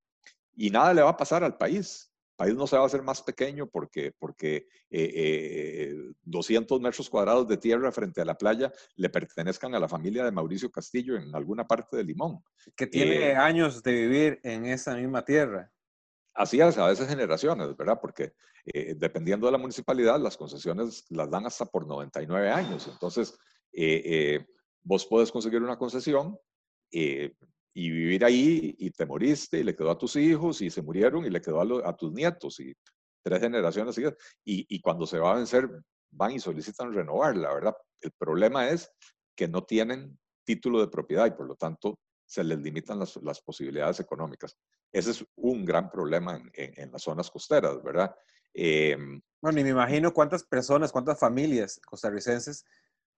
y 0.55 0.71
nada 0.71 0.95
le 0.95 1.03
va 1.03 1.11
a 1.11 1.17
pasar 1.17 1.43
al 1.43 1.57
país 1.57 2.15
país 2.37 2.55
no 2.55 2.67
se 2.67 2.77
va 2.77 2.83
a 2.83 2.87
hacer 2.87 3.03
más 3.03 3.23
pequeño 3.23 3.67
porque, 3.67 4.13
porque 4.19 4.67
200 4.91 6.79
eh, 6.79 6.83
metros 6.83 7.09
cuadrados 7.09 7.49
de 7.49 7.57
tierra 7.57 7.93
frente 7.93 8.21
a 8.21 8.25
la 8.25 8.37
playa 8.37 8.73
le 8.97 9.09
pertenezcan 9.09 9.75
a 9.75 9.81
la 9.81 9.89
familia 9.89 10.25
de 10.25 10.33
Mauricio 10.33 10.71
Castillo 10.71 11.17
en 11.17 11.35
alguna 11.35 11.67
parte 11.67 11.97
de 11.97 12.05
Limón. 12.05 12.43
Que 12.77 12.87
tiene 12.87 13.31
eh, 13.31 13.37
años 13.37 13.83
de 13.83 13.93
vivir 13.93 14.41
en 14.43 14.67
esa 14.67 14.97
misma 14.97 15.25
tierra. 15.25 15.71
Así 16.35 16.61
es, 16.61 16.77
a 16.79 16.87
veces 16.87 17.09
generaciones, 17.09 17.77
¿verdad? 17.77 17.99
Porque 18.01 18.33
eh, 18.67 18.95
dependiendo 18.97 19.47
de 19.47 19.53
la 19.53 19.59
municipalidad, 19.59 20.19
las 20.21 20.37
concesiones 20.37 21.05
las 21.11 21.31
dan 21.31 21.47
hasta 21.47 21.65
por 21.67 21.87
99 21.87 22.51
años. 22.51 22.89
Entonces, 22.89 23.39
vos 24.83 25.07
podés 25.07 25.31
conseguir 25.31 25.63
una 25.63 25.79
concesión 25.79 26.37
y 27.75 27.91
vivir 27.91 28.25
ahí 28.25 28.75
y 28.79 28.91
te 28.91 29.05
moriste 29.05 29.59
y 29.59 29.65
le 29.65 29.75
quedó 29.75 29.91
a 29.91 29.99
tus 29.99 30.15
hijos 30.17 30.63
y 30.63 30.71
se 30.71 30.81
murieron 30.81 31.25
y 31.25 31.31
le 31.31 31.41
quedó 31.41 31.61
a, 31.85 31.97
tus 31.97 32.13
nietos 32.13 32.61
y 32.61 32.73
tres 33.23 33.41
generaciones 33.41 33.99
y, 33.99 34.07
y 34.45 34.81
cuando 34.81 35.07
se 35.07 35.19
va 35.19 35.33
a 35.33 35.37
vencer 35.37 35.69
van 36.13 36.31
y 36.31 36.39
solicitan 36.39 36.93
renovarla, 36.93 37.53
¿verdad? 37.53 37.75
El 38.01 38.13
problema 38.13 38.69
es 38.69 38.89
que 39.35 39.49
no 39.49 39.65
tienen 39.65 40.17
título 40.45 40.81
de 40.81 40.89
propiedad 40.89 41.27
y 41.27 41.33
por 41.33 41.47
lo 41.47 41.57
tanto 41.57 41.99
se 42.35 42.45
les 42.45 42.59
limitan 42.59 42.99
las, 42.99 43.17
las 43.23 43.41
posibilidades 43.41 44.01
económicas. 44.01 44.57
Ese 44.93 45.13
es 45.13 45.25
un 45.37 45.65
gran 45.65 45.91
problema 45.91 46.37
en, 46.37 46.51
en, 46.55 46.93
las 46.93 47.03
zonas 47.03 47.31
costeras, 47.31 47.83
¿verdad? 47.83 48.15
Em, 48.53 49.21
bueno, 49.41 49.61
y 49.61 49.65
me 49.65 49.71
imagino 49.71 50.13
cuántas 50.13 50.45
personas, 50.45 50.93
cuántas 50.93 51.19
familias 51.19 51.81
costarricenses 51.85 52.65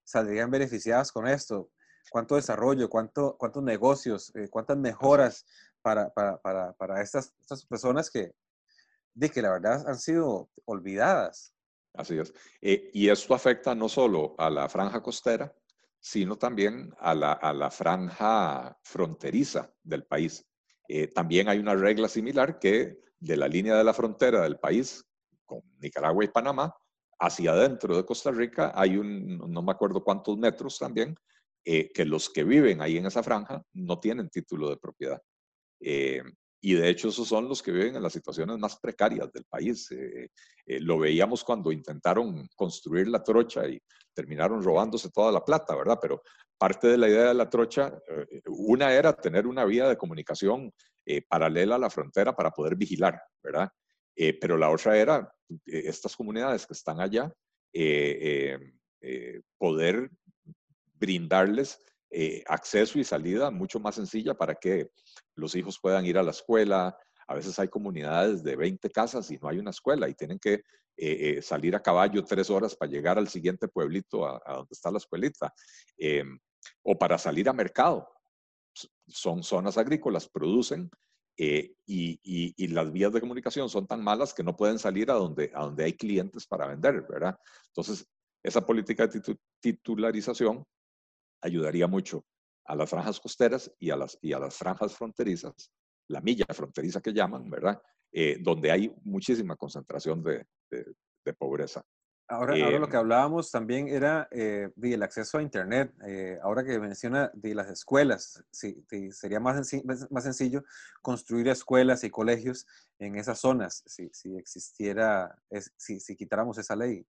saldrían 0.03 0.49
beneficiadas 0.49 1.11
con 1.11 1.27
esto 1.27 1.71
cuánto 2.09 2.35
desarrollo, 2.35 2.89
cuánto, 2.89 3.35
cuántos 3.37 3.63
negocios, 3.63 4.33
eh, 4.35 4.47
cuántas 4.49 4.77
mejoras 4.77 5.45
para, 5.81 6.09
para, 6.13 6.37
para, 6.41 6.73
para 6.73 7.01
estas, 7.01 7.33
estas, 7.39 7.65
personas 7.65 8.09
que, 8.09 8.33
de 9.13 9.29
que 9.29 9.41
la 9.41 9.51
verdad 9.51 9.87
han 9.87 9.97
sido 9.97 10.49
olvidadas. 10.65 11.53
Así 11.93 12.17
es. 12.17 12.33
Eh, 12.61 12.91
y 12.93 13.09
esto 13.09 13.33
afecta 13.33 13.73
no 13.73 13.89
solo 13.89 14.35
a 14.37 14.49
la 14.49 14.69
franja 14.69 15.01
costera, 15.01 15.53
sino 15.99 16.37
también 16.37 16.93
a 16.99 17.13
la, 17.13 17.33
a 17.33 17.53
la 17.53 17.69
franja 17.69 18.77
fronteriza 18.83 19.73
del 19.83 20.05
país. 20.05 20.45
Eh, 20.87 21.07
también 21.07 21.49
hay 21.49 21.59
una 21.59 21.75
regla 21.75 22.07
similar 22.07 22.59
que 22.59 22.99
de 23.19 23.37
la 23.37 23.47
línea 23.47 23.75
de 23.75 23.83
la 23.83 23.93
frontera 23.93 24.43
del 24.43 24.59
país 24.59 25.03
con 25.45 25.61
Nicaragua 25.79 26.23
y 26.23 26.29
Panamá, 26.29 26.75
hacia 27.19 27.51
adentro 27.51 27.97
de 27.97 28.05
Costa 28.05 28.31
Rica 28.31 28.71
hay 28.75 28.97
un, 28.97 29.37
no 29.37 29.61
me 29.61 29.71
acuerdo 29.71 30.03
cuántos 30.03 30.37
metros 30.37 30.77
también, 30.77 31.15
eh, 31.65 31.91
que 31.91 32.05
los 32.05 32.29
que 32.29 32.43
viven 32.43 32.81
ahí 32.81 32.97
en 32.97 33.07
esa 33.07 33.23
franja 33.23 33.63
no 33.73 33.99
tienen 33.99 34.29
título 34.29 34.69
de 34.69 34.77
propiedad. 34.77 35.21
Eh, 35.79 36.21
y 36.61 36.73
de 36.73 36.89
hecho 36.89 37.09
esos 37.09 37.27
son 37.27 37.47
los 37.47 37.61
que 37.61 37.71
viven 37.71 37.95
en 37.95 38.03
las 38.03 38.13
situaciones 38.13 38.57
más 38.57 38.77
precarias 38.79 39.31
del 39.31 39.45
país. 39.45 39.89
Eh, 39.91 40.29
lo 40.81 40.99
veíamos 40.99 41.43
cuando 41.43 41.71
intentaron 41.71 42.47
construir 42.55 43.07
la 43.07 43.23
trocha 43.23 43.67
y 43.67 43.79
terminaron 44.13 44.63
robándose 44.63 45.09
toda 45.11 45.31
la 45.31 45.45
plata, 45.45 45.75
¿verdad? 45.75 45.99
Pero 46.01 46.21
parte 46.57 46.87
de 46.87 46.97
la 46.97 47.07
idea 47.07 47.27
de 47.27 47.33
la 47.35 47.49
trocha, 47.49 47.97
una 48.47 48.91
era 48.91 49.13
tener 49.13 49.45
una 49.45 49.63
vía 49.63 49.87
de 49.87 49.95
comunicación 49.95 50.73
paralela 51.29 51.75
a 51.75 51.79
la 51.79 51.89
frontera 51.89 52.35
para 52.35 52.51
poder 52.51 52.75
vigilar, 52.75 53.21
¿verdad? 53.41 53.69
pero 54.41 54.57
la 54.57 54.71
otra 54.71 54.97
era 54.97 55.31
estas 55.65 56.15
comunidades 56.15 56.65
que 56.65 56.73
están 56.73 56.99
allá, 56.99 57.31
poder 59.57 60.09
brindarles 60.95 61.79
eh, 62.09 62.41
acceso 62.47 62.99
y 62.99 63.03
salida 63.03 63.51
mucho 63.51 63.81
más 63.81 63.95
sencilla 63.95 64.33
para 64.33 64.55
que 64.55 64.91
los 65.35 65.55
hijos 65.55 65.77
puedan 65.79 66.05
ir 66.05 66.17
a 66.17 66.23
la 66.23 66.31
escuela. 66.31 66.97
A 67.27 67.35
veces 67.35 67.59
hay 67.59 67.67
comunidades 67.67 68.43
de 68.43 68.55
20 68.55 68.89
casas 68.91 69.29
y 69.29 69.37
no 69.37 69.49
hay 69.49 69.59
una 69.59 69.71
escuela 69.71 70.07
y 70.07 70.13
tienen 70.13 70.39
que 70.39 70.53
eh, 70.53 70.61
eh, 70.95 71.41
salir 71.41 71.75
a 71.75 71.81
caballo 71.81 72.23
tres 72.23 72.49
horas 72.49 72.75
para 72.75 72.91
llegar 72.91 73.17
al 73.17 73.27
siguiente 73.27 73.67
pueblito 73.67 74.25
a, 74.25 74.41
donde 74.53 74.69
está 74.71 74.89
la 74.89 74.99
escuelita. 74.99 75.53
Em, 75.97 76.39
o 76.83 76.97
para 76.97 77.17
salir 77.17 77.49
a 77.49 77.53
mercado. 77.53 78.07
Son 79.07 79.43
zonas 79.43 79.77
agrícolas, 79.77 80.29
producen 80.29 80.89
y, 81.35 81.75
y, 81.85 82.67
las 82.67 82.91
vías 82.91 83.13
de 83.13 83.21
comunicación 83.21 83.69
son 83.69 83.85
tan 83.85 84.03
malas 84.03 84.33
que 84.33 84.43
no 84.43 84.55
pueden 84.55 84.79
salir 84.79 85.11
a 85.11 85.13
donde, 85.13 85.51
a 85.53 85.63
donde 85.65 85.83
hay 85.83 85.93
clientes 85.93 86.47
para 86.47 86.67
vender, 86.67 87.05
¿verdad? 87.07 87.37
Entonces, 87.67 88.07
esa 88.43 88.65
política 88.65 89.07
de 89.07 89.37
titularización 89.59 90.65
ayudaría 91.41 91.87
mucho 91.87 92.25
a 92.65 92.75
las 92.75 92.89
franjas 92.89 93.19
costeras 93.19 93.71
y 93.79 93.89
a 93.89 93.95
las, 93.95 94.17
y 94.21 94.33
a 94.33 94.39
las 94.39 94.55
franjas 94.55 94.93
fronterizas, 94.95 95.71
la 96.09 96.21
milla 96.21 96.45
fronteriza 96.49 97.01
que 97.01 97.13
llaman, 97.13 97.49
¿verdad? 97.49 97.81
Eh, 98.11 98.37
donde 98.41 98.71
hay 98.71 98.93
muchísima 99.03 99.55
concentración 99.55 100.23
de, 100.23 100.45
de, 100.69 101.33
pobreza. 101.33 101.83
Ahora, 102.29 102.53
ahora, 102.55 102.79
lo 102.79 102.87
que 102.87 102.95
em, 102.95 102.99
hablábamos 102.99 103.51
también 103.51 103.89
era 103.89 104.27
eh, 104.31 104.69
el 104.81 105.03
acceso 105.03 105.37
a 105.37 105.41
Internet. 105.41 105.93
Eh, 106.05 106.37
ahora 106.41 106.63
que 106.63 106.79
menciona 106.79 107.29
de 107.33 107.53
las 107.53 107.69
escuelas, 107.69 108.43
sí, 108.49 108.85
sería 109.11 109.39
más, 109.39 109.55
sencillo, 109.55 109.83
más 110.09 110.23
sencillo 110.23 110.63
construir 111.01 111.49
escuelas 111.49 112.03
y 112.05 112.09
colegios 112.09 112.65
en 112.99 113.17
esas 113.17 113.39
zonas 113.39 113.83
si, 113.85 114.09
si 114.13 114.35
existiera, 114.37 115.37
si, 115.77 115.99
si 115.99 116.15
quitáramos 116.15 116.57
esa 116.57 116.75
ley. 116.75 117.05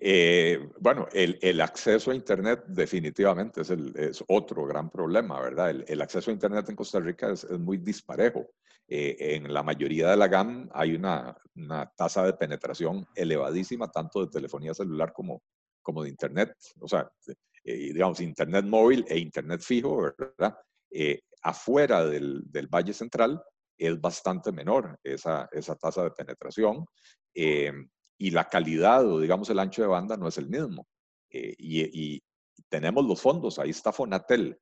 Eh, 0.00 0.70
bueno, 0.78 1.08
el, 1.12 1.60
acceso 1.60 2.10
a 2.10 2.14
Internet 2.14 2.64
definitivamente 2.68 3.62
es, 3.62 4.24
otro 4.28 4.64
gran 4.64 4.90
problema, 4.90 5.40
¿verdad? 5.40 5.70
El, 5.70 6.00
acceso 6.00 6.30
a 6.30 6.34
Internet 6.34 6.68
en 6.68 6.76
Costa 6.76 7.00
Rica 7.00 7.32
es, 7.32 7.48
muy 7.50 7.78
disparejo. 7.78 8.46
Eh, 8.86 9.16
en 9.18 9.52
la 9.52 9.62
mayoría 9.62 10.10
de 10.10 10.16
la 10.16 10.28
GAM 10.28 10.70
hay 10.72 10.94
una, 10.94 11.36
tasa 11.96 12.24
de 12.24 12.34
penetración 12.34 13.06
elevadísima, 13.14 13.90
tanto 13.90 14.24
de 14.24 14.30
telefonía 14.30 14.72
celular 14.72 15.12
como, 15.12 15.42
de 16.02 16.08
Internet. 16.08 16.54
O 16.80 16.86
sea, 16.86 17.10
eh, 17.64 17.92
digamos, 17.92 18.20
Internet 18.20 18.66
móvil 18.66 19.04
e 19.08 19.18
Internet 19.18 19.62
fijo, 19.62 20.12
¿verdad? 20.18 20.56
afuera 21.42 22.04
del, 22.04 22.44
Valle 22.72 22.92
Central 22.92 23.42
es 23.76 24.00
bastante 24.00 24.52
menor 24.52 24.98
esa 25.02 25.48
tasa 25.80 26.04
de 26.04 26.10
penetración 26.10 26.84
y 28.18 28.30
la 28.30 28.48
calidad 28.48 29.06
o 29.06 29.20
digamos 29.20 29.48
el 29.48 29.60
ancho 29.60 29.82
de 29.82 29.88
banda 29.88 30.16
no 30.16 30.28
es 30.28 30.36
el 30.38 30.48
mismo. 30.48 30.86
Eh, 31.30 31.54
y, 31.58 32.22
tenemos 32.68 33.06
los 33.06 33.22
fondos, 33.22 33.58
ahí 33.58 33.70
está 33.70 33.92
Fonatel, 33.92 34.58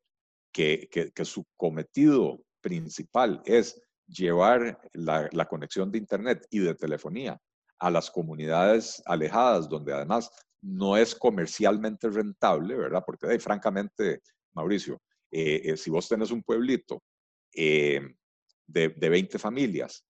que, 0.52 0.88
que, 0.90 1.24
su 1.24 1.44
cometido 1.56 2.40
principal 2.60 3.42
es 3.46 3.82
llevar 4.06 4.78
la, 4.92 5.46
conexión 5.48 5.90
de 5.90 5.98
Internet 5.98 6.46
y 6.50 6.58
de 6.58 6.74
telefonía 6.74 7.40
a 7.78 7.90
las 7.90 8.10
comunidades 8.10 9.02
alejadas, 9.06 9.68
donde 9.68 9.94
además 9.94 10.30
no 10.60 10.96
es 10.96 11.14
comercialmente 11.14 12.08
rentable, 12.10 12.76
¿verdad? 12.76 13.02
Porque 13.04 13.40
francamente, 13.40 14.20
Mauricio, 14.52 15.00
eh, 15.32 15.62
eh, 15.64 15.76
si 15.76 15.90
vos 15.90 16.06
tenés 16.06 16.30
un 16.30 16.42
pueblito 16.42 17.02
de, 17.52 18.14
de 18.66 19.08
20 19.08 19.38
familias 19.38 20.04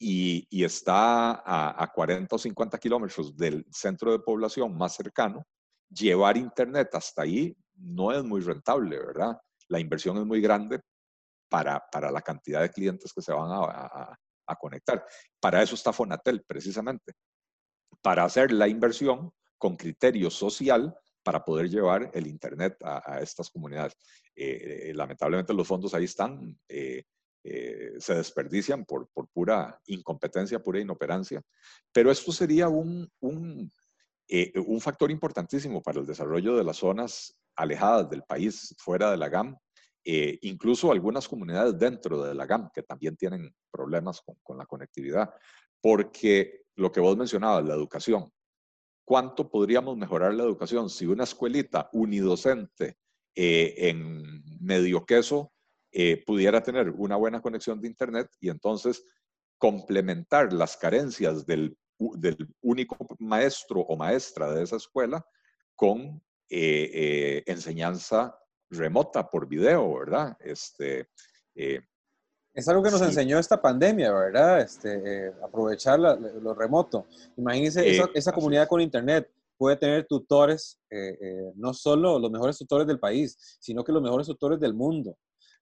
y, 0.00 0.64
está 0.64 1.32
a, 1.32 1.82
a, 1.82 1.92
40 1.92 2.34
o 2.34 2.38
50 2.38 2.78
kilómetros 2.78 3.36
del 3.36 3.66
centro 3.70 4.12
de 4.12 4.20
población 4.20 4.76
más 4.76 4.94
cercano, 4.94 5.46
llevar 5.88 6.36
Internet 6.36 6.88
hasta 6.94 7.22
ahí 7.22 7.54
no 7.74 8.10
es 8.12 8.24
muy 8.24 8.40
rentable, 8.40 8.98
¿verdad? 8.98 9.38
La 9.68 9.78
inversión 9.78 10.16
es 10.16 10.24
muy 10.24 10.40
grande 10.40 10.80
para, 11.48 11.82
para 11.92 12.10
la 12.10 12.22
cantidad 12.22 12.62
de 12.62 12.70
clientes 12.70 13.12
que 13.12 13.22
se 13.22 13.32
van 13.32 13.50
a, 13.50 14.18
a 14.46 14.56
conectar. 14.56 15.04
Para 15.38 15.62
eso 15.62 15.74
está 15.74 15.92
Fonatel, 15.92 16.42
precisamente, 16.44 17.12
para 18.00 18.24
hacer 18.24 18.52
la 18.52 18.68
inversión 18.68 19.32
con 19.58 19.76
criterio 19.76 20.30
social 20.30 20.96
para 21.22 21.44
poder 21.44 21.68
llevar 21.68 22.10
el 22.14 22.26
Internet 22.26 22.76
a, 22.82 23.20
estas 23.20 23.50
comunidades. 23.50 23.94
Eh, 24.34 24.88
eh, 24.88 24.94
lamentablemente 24.94 25.52
los 25.52 25.66
fondos 25.66 25.94
ahí 25.94 26.04
están, 26.04 26.58
eh, 26.68 27.04
se 27.42 28.14
desperdician 28.14 28.84
por, 28.84 29.08
por, 29.08 29.28
pura 29.28 29.80
incompetencia, 29.86 30.62
pura 30.62 30.80
inoperancia, 30.80 31.42
pero 31.92 32.10
esto 32.10 32.32
sería 32.32 32.68
un, 32.68 33.10
un, 33.20 33.72
un 34.66 34.80
factor 34.80 35.10
importantísimo 35.10 35.82
para 35.82 36.00
el 36.00 36.06
desarrollo 36.06 36.56
de 36.56 36.64
las 36.64 36.76
zonas 36.76 37.36
alejadas 37.56 38.10
del 38.10 38.22
país, 38.22 38.74
fuera 38.78 39.10
de 39.10 39.16
la 39.16 39.28
GAM, 39.28 39.56
incluso 40.04 40.92
algunas 40.92 41.28
comunidades 41.28 41.78
dentro 41.78 42.22
de 42.22 42.34
la 42.34 42.46
GAM 42.46 42.70
que 42.74 42.82
también 42.82 43.16
tienen 43.16 43.54
problemas 43.70 44.20
con, 44.20 44.36
con, 44.42 44.58
la 44.58 44.66
conectividad, 44.66 45.30
porque 45.80 46.64
lo 46.76 46.90
que 46.92 47.00
vos 47.00 47.16
mencionabas, 47.16 47.64
la 47.64 47.74
educación, 47.74 48.30
¿cuánto 49.04 49.50
podríamos 49.50 49.96
mejorar 49.96 50.34
la 50.34 50.44
educación 50.44 50.88
si 50.88 51.06
una 51.06 51.24
escuelita 51.24 51.90
unidocente 51.92 52.96
eh, 53.34 53.74
en 53.88 54.42
medio 54.60 55.04
queso 55.04 55.52
eh, 55.92 56.22
pudiera 56.24 56.62
tener 56.62 56.90
una 56.90 57.16
buena 57.16 57.40
conexión 57.40 57.80
de 57.80 57.88
Internet 57.88 58.28
y 58.40 58.48
entonces 58.48 59.04
complementar 59.58 60.52
las 60.52 60.76
carencias 60.76 61.46
del, 61.46 61.76
del 61.98 62.36
único 62.62 62.96
maestro 63.18 63.80
o 63.80 63.96
maestra 63.96 64.52
de 64.52 64.62
esa 64.62 64.76
escuela 64.76 65.24
con 65.74 66.22
eh, 66.48 67.42
enseñanza 67.46 68.36
remota 68.70 69.28
por 69.28 69.48
video, 69.48 69.94
¿verdad? 69.94 70.36
Este, 70.40 71.08
es 72.52 72.68
algo 72.68 72.82
que 72.82 72.90
nos 72.90 73.02
enseñó 73.02 73.38
esta 73.38 73.60
pandemia, 73.60 74.12
¿verdad? 74.12 74.60
Este, 74.60 75.26
eh, 75.28 75.32
aprovechar 75.42 76.00
lo 76.00 76.54
remoto. 76.54 77.06
Imagínense 77.36 77.88
esa, 77.88 78.08
esa 78.12 78.32
comunidad 78.32 78.66
con 78.66 78.80
Internet 78.80 79.30
puede 79.56 79.76
tener 79.76 80.06
tutores, 80.06 80.80
eh, 80.90 81.16
eh, 81.20 81.52
no 81.54 81.72
solo 81.74 82.18
los 82.18 82.30
mejores 82.30 82.58
tutores 82.58 82.86
del 82.86 82.98
país, 82.98 83.36
sino 83.60 83.84
que 83.84 83.92
los 83.92 84.02
mejores 84.02 84.26
tutores 84.26 84.58
del 84.58 84.74
mundo. 84.74 85.16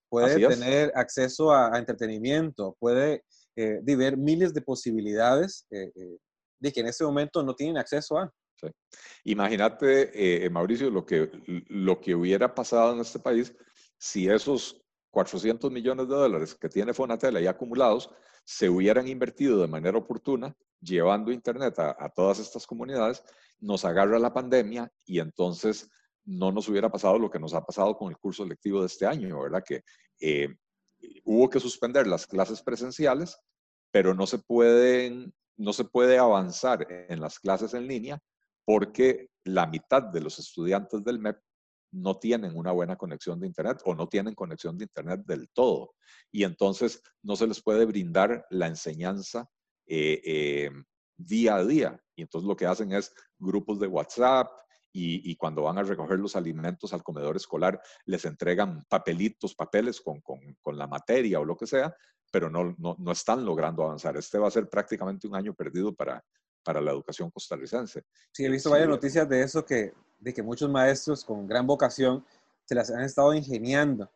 Puede 0.09 0.47
tener 0.49 0.93
acceso 0.95 1.53
a, 1.53 1.79
entretenimiento, 1.79 2.77
puede 2.79 3.25
ver 3.55 4.17
miles 4.17 4.55
de 4.55 4.63
posibilidades 4.63 5.67
de 5.69 6.73
que 6.73 6.81
en 6.81 6.87
este 6.87 7.05
momento 7.05 7.43
no 7.43 7.55
tienen 7.55 7.79
acceso 7.79 8.19
a. 8.19 8.33
Imagínate, 9.25 10.49
Mauricio, 10.51 10.91
lo 10.91 11.05
que, 11.05 11.31
lo 11.69 12.01
que 12.01 12.15
hubiera 12.15 12.55
pasado 12.55 12.95
en 12.95 13.01
este 13.01 13.19
país 13.19 13.55
si 13.99 14.29
esos 14.29 14.81
400 15.11 15.71
millones 15.71 16.09
de 16.09 16.15
dólares 16.15 16.55
que 16.55 16.69
tiene 16.69 16.95
Fonatel 16.95 17.37
ahí 17.37 17.47
acumulados 17.47 18.11
se 18.45 18.69
hubieran 18.69 19.09
invertido 19.09 19.61
de 19.61 19.67
manera 19.67 19.99
oportuna, 19.99 20.57
llevando 20.81 21.33
Internet 21.33 21.79
a, 21.79 22.09
todas 22.15 22.39
estas 22.39 22.67
comunidades, 22.67 23.23
nos 23.59 23.85
agarra 23.85 24.19
la 24.19 24.33
pandemia 24.33 24.91
y 25.05 25.19
entonces 25.19 25.91
no 26.29 26.53
nos 26.53 26.69
hubiera 26.69 26.91
pasado 26.91 27.19
lo 27.19 27.31
que 27.31 27.39
nos 27.39 27.55
ha 27.55 27.65
pasado 27.65 27.97
con 27.97 28.11
el 28.11 28.19
curso 28.19 28.45
lectivo 28.45 28.81
de 28.81 28.87
este 28.87 29.07
año, 29.07 29.41
¿verdad? 29.41 29.65
Que 29.67 29.83
eh, 30.21 30.55
hubo 31.25 31.49
que 31.49 31.59
suspender 31.59 32.07
las 32.07 32.27
clases 32.27 32.63
presenciales, 32.63 33.39
pero 33.91 34.15
no 34.15 34.27
se, 34.27 34.39
pueden, 34.39 35.33
no 35.57 35.73
se 35.73 35.85
puede 35.85 36.19
avanzar 36.19 36.87
en 36.91 37.21
las 37.21 37.39
clases 37.39 37.73
en 37.73 37.87
línea 37.87 38.21
porque 38.67 39.31
la 39.45 39.67
mitad 39.67 40.03
de 40.03 40.21
los 40.21 40.39
estudiantes 40.39 41.03
del 41.03 41.19
MEP 41.19 41.39
no 41.93 42.19
tienen 42.19 42.55
una 42.55 42.73
buena 42.73 42.97
conexión 42.97 43.41
de 43.41 43.47
Internet 43.47 43.81
o 43.87 43.95
no 43.95 44.07
tienen 44.07 44.35
conexión 44.35 44.77
de 44.77 44.85
Internet 44.85 45.23
del 45.25 45.49
todo. 45.49 45.95
Y 46.31 46.45
entonces 46.45 47.03
no 47.23 47.37
se 47.37 47.47
les 47.47 47.63
puede 47.63 47.87
brindar 47.87 48.45
la 48.51 48.67
enseñanza 48.67 49.49
eh, 49.87 50.21
eh, 50.23 50.71
día 51.17 51.57
a 51.57 51.65
día. 51.65 51.99
Y 52.15 52.21
entonces 52.21 52.47
lo 52.47 52.55
que 52.55 52.67
hacen 52.67 52.93
es 52.93 53.15
grupos 53.39 53.81
de 53.81 53.87
WhatsApp 53.87 54.49
y, 54.99 55.37
cuando 55.37 55.63
van 55.63 55.79
a 55.79 55.83
recoger 55.83 56.19
los 56.19 56.37
alimentos 56.37 56.93
al 56.93 57.03
comedor 57.03 57.37
escolar 57.37 57.81
les 58.05 58.25
entregan 58.25 58.85
papelitos, 58.89 59.55
papeles 59.55 60.01
con, 60.01 60.23
la 60.77 60.87
materia 60.87 61.41
o 61.41 61.45
lo 61.45 61.57
que 61.57 61.67
sea, 61.67 61.95
pero 62.31 62.51
no, 62.51 62.75
no, 62.79 63.13
están 63.13 63.45
logrando 63.45 63.85
avanzar. 63.85 64.17
Este 64.17 64.39
va 64.39 64.49
a 64.49 64.51
ser 64.51 64.69
prácticamente 64.69 65.27
un 65.27 65.37
año 65.37 65.55
perdido 65.55 65.95
para, 65.95 66.25
para 66.63 66.81
la 66.81 66.91
educación 66.91 67.31
costarricense. 67.31 68.05
Sí, 68.33 68.45
he 68.45 68.51
visto 68.51 68.71
varias 68.71 68.89
noticias 68.89 69.29
de 69.29 69.43
eso 69.43 69.65
que 69.65 69.93
de 70.19 70.35
que 70.35 70.43
muchos 70.43 70.71
maestros 70.71 71.25
con 71.25 71.47
gran 71.47 71.67
vocación 71.67 72.25
se 72.65 72.75
las 72.75 72.91
han 72.91 73.03
estado 73.03 73.35
ingeniando 73.35 74.11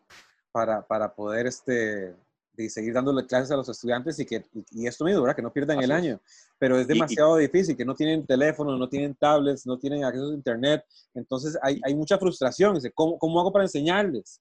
para, 0.50 0.86
para 0.86 1.14
poder 1.14 1.46
este, 1.46 2.14
de 2.54 2.68
seguir 2.68 2.92
dándole 2.92 3.26
clases 3.26 3.50
a 3.50 3.56
los 3.56 3.68
estudiantes 3.68 4.18
y 4.18 4.26
que 4.26 4.44
y, 4.70 4.86
esto 4.86 5.04
mismo, 5.04 5.22
¿verdad? 5.22 5.36
Que 5.36 5.42
no 5.42 5.52
pierdan 5.52 5.82
el 5.82 5.90
año. 5.90 6.20
Pero 6.58 6.78
es 6.78 6.86
demasiado 6.86 7.36
difícil, 7.36 7.76
que 7.76 7.84
no 7.84 7.94
tienen 7.94 8.26
teléfono, 8.26 8.76
no 8.76 8.88
tienen 8.88 9.14
tablets, 9.14 9.66
no 9.66 9.78
tienen 9.78 10.04
acceso 10.04 10.30
a 10.30 10.34
internet. 10.34 10.84
Entonces 11.14 11.58
hay, 11.62 11.80
hay 11.84 11.94
mucha 11.94 12.18
frustración. 12.18 12.78
¿Cómo, 12.94 13.18
¿Cómo 13.18 13.40
hago 13.40 13.52
para 13.52 13.64
enseñarles? 13.64 14.40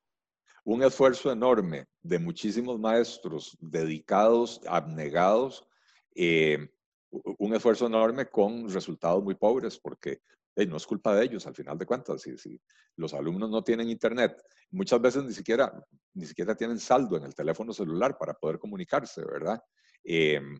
Un 0.63 0.83
esfuerzo 0.83 1.31
enorme 1.31 1.87
de 2.03 2.19
muchísimos 2.19 2.79
maestros 2.79 3.57
dedicados, 3.59 4.61
abnegados, 4.67 5.65
eh, 6.13 6.69
un 7.11 7.55
esfuerzo 7.55 7.87
enorme 7.87 8.25
con 8.27 8.69
resultados 8.69 9.23
muy 9.23 9.35
pobres, 9.35 9.79
porque 9.79 10.21
no 10.55 10.77
es 10.77 10.85
culpa 10.85 11.15
de 11.15 11.25
ellos, 11.25 11.47
al 11.47 11.55
final 11.55 11.77
de 11.77 11.85
cuentas. 11.85 12.21
Si, 12.21 12.59
los 12.97 13.13
alumnos 13.13 13.49
no 13.49 13.63
tienen 13.63 13.89
internet, 13.89 14.35
muchas 14.71 15.01
veces 15.01 15.23
ni 15.23 15.33
siquiera, 15.33 15.71
ni 16.13 16.25
siquiera 16.25 16.55
tienen 16.55 16.79
saldo 16.79 17.17
en 17.17 17.23
el 17.23 17.33
teléfono 17.33 17.73
celular 17.73 18.17
para 18.17 18.33
poder 18.33 18.59
comunicarse, 18.59 19.23
¿verdad? 19.25 19.61
Em, 20.03 20.57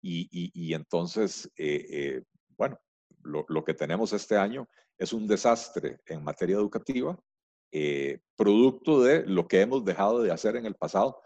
y, 0.00 0.72
entonces, 0.72 1.50
eh, 1.56 1.86
eh, 1.90 2.22
bueno, 2.56 2.78
lo, 3.22 3.44
lo, 3.48 3.64
que 3.64 3.74
tenemos 3.74 4.12
este 4.12 4.36
año 4.36 4.68
es 4.96 5.12
un 5.12 5.26
desastre 5.26 5.98
en 6.06 6.22
materia 6.22 6.56
educativa, 6.56 7.18
eh, 7.72 8.20
producto 8.36 9.02
de 9.02 9.26
lo 9.26 9.46
que 9.48 9.60
hemos 9.60 9.84
dejado 9.84 10.22
de 10.22 10.30
hacer 10.30 10.56
en 10.56 10.66
el 10.66 10.76
pasado. 10.76 11.20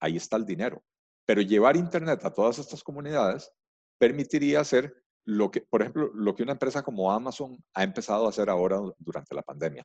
Ahí 0.00 0.16
está 0.16 0.36
el 0.36 0.44
dinero. 0.44 0.82
Pero 1.24 1.40
llevar 1.40 1.76
internet 1.76 2.24
a 2.24 2.34
todas 2.34 2.58
estas 2.58 2.82
comunidades 2.82 3.50
permitiría 3.98 4.60
hacer 4.60 4.94
lo 5.26 5.50
que, 5.50 5.60
por 5.60 5.82
ejemplo, 5.82 6.10
lo 6.14 6.34
que 6.34 6.44
una 6.44 6.52
empresa 6.52 6.82
como 6.82 7.10
Amazon 7.10 7.58
ha 7.74 7.82
empezado 7.82 8.26
a 8.26 8.28
hacer 8.28 8.48
ahora 8.48 8.80
durante 8.98 9.34
la 9.34 9.42
pandemia. 9.42 9.84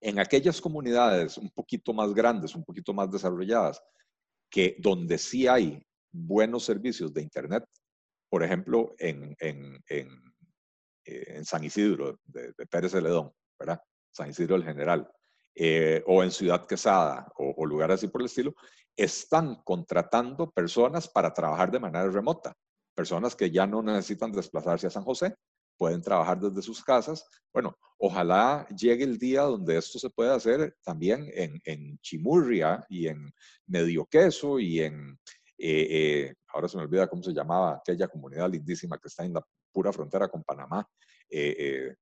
En 0.00 0.18
aquellas 0.18 0.60
comunidades 0.60 1.36
un 1.36 1.50
poquito 1.50 1.92
más 1.92 2.12
grandes, 2.14 2.54
un 2.54 2.64
poquito 2.64 2.94
más 2.94 3.10
desarrolladas, 3.10 3.82
que 4.50 4.76
donde 4.78 5.18
sí 5.18 5.46
hay 5.46 5.86
buenos 6.10 6.64
servicios 6.64 7.12
de 7.12 7.20
Internet, 7.20 7.64
por 8.30 8.42
ejemplo, 8.42 8.94
en, 8.98 9.36
en, 9.38 9.78
en, 9.88 10.08
eh, 11.04 11.44
San 11.44 11.62
Isidro 11.62 12.18
de, 12.24 12.54
Pérez 12.70 12.92
Celedón, 12.92 13.30
¿verdad? 13.58 13.80
San 14.10 14.30
Isidro 14.30 14.54
del 14.54 14.64
General, 14.64 15.10
eh, 15.54 16.02
o 16.06 16.22
en 16.22 16.30
Ciudad 16.30 16.66
Quesada, 16.66 17.30
o, 17.36 17.54
o 17.58 17.66
lugares 17.66 17.96
así 17.96 18.08
por 18.08 18.22
el 18.22 18.26
estilo, 18.26 18.54
están 18.96 19.56
contratando 19.64 20.50
personas 20.50 21.08
para 21.08 21.34
trabajar 21.34 21.70
de 21.70 21.80
manera 21.80 22.08
remota 22.08 22.56
personas 22.94 23.36
que 23.36 23.50
ya 23.50 23.66
no 23.66 23.82
necesitan 23.82 24.32
desplazarse 24.32 24.86
a 24.86 24.90
San 24.90 25.04
José, 25.04 25.34
pueden 25.76 26.02
trabajar 26.02 26.40
desde 26.40 26.62
sus 26.62 26.82
casas. 26.82 27.26
Bueno, 27.52 27.76
ojalá 27.98 28.66
llegue 28.68 29.04
el 29.04 29.18
día 29.18 29.42
donde 29.42 29.76
esto 29.76 29.98
se 29.98 30.10
pueda 30.10 30.34
hacer 30.34 30.76
también 30.82 31.30
en, 31.34 31.60
en 31.64 31.98
Chimurria 31.98 32.84
y 32.88 33.08
en 33.08 33.32
Medio 33.66 34.06
Queso 34.06 34.58
y 34.58 34.80
en, 34.80 35.18
eh, 35.58 35.86
eh, 35.90 36.34
ahora 36.48 36.68
se 36.68 36.76
me 36.76 36.84
olvida 36.84 37.08
cómo 37.08 37.22
se 37.22 37.32
llamaba 37.32 37.76
aquella 37.76 38.08
comunidad 38.08 38.50
lindísima 38.50 38.98
que 38.98 39.08
está 39.08 39.24
en 39.24 39.34
la 39.34 39.46
pura 39.72 39.92
frontera 39.92 40.28
con 40.28 40.44
Panamá, 40.44 40.88
eh, 41.28 41.94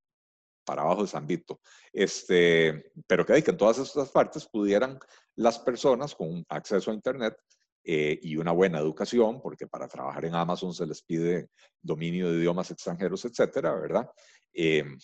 para 0.64 0.82
abajo 0.82 1.02
de 1.02 1.08
San 1.08 1.26
Vito. 1.26 1.60
Este, 1.92 2.92
pero 3.06 3.26
que, 3.26 3.42
que 3.42 3.50
en 3.50 3.56
todas 3.56 3.78
estas 3.78 4.10
partes 4.10 4.46
pudieran 4.46 4.98
las 5.36 5.58
personas 5.58 6.14
con 6.14 6.44
acceso 6.48 6.90
a 6.90 6.94
Internet 6.94 7.36
eh, 7.84 8.16
y 8.22 8.36
una 8.36 8.52
buena 8.52 8.78
educación, 8.78 9.40
porque 9.40 9.66
para 9.66 9.88
trabajar 9.88 10.24
en 10.24 10.36
Amazon 10.36 10.72
se 10.72 10.86
les 10.86 11.02
pide 11.02 11.48
dominio 11.80 12.30
de 12.30 12.38
idiomas 12.38 12.70
extranjeros, 12.70 13.24
etcétera, 13.24 13.74
¿verdad? 13.74 14.08
Em, 14.52 14.96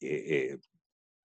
eh, 0.00 0.58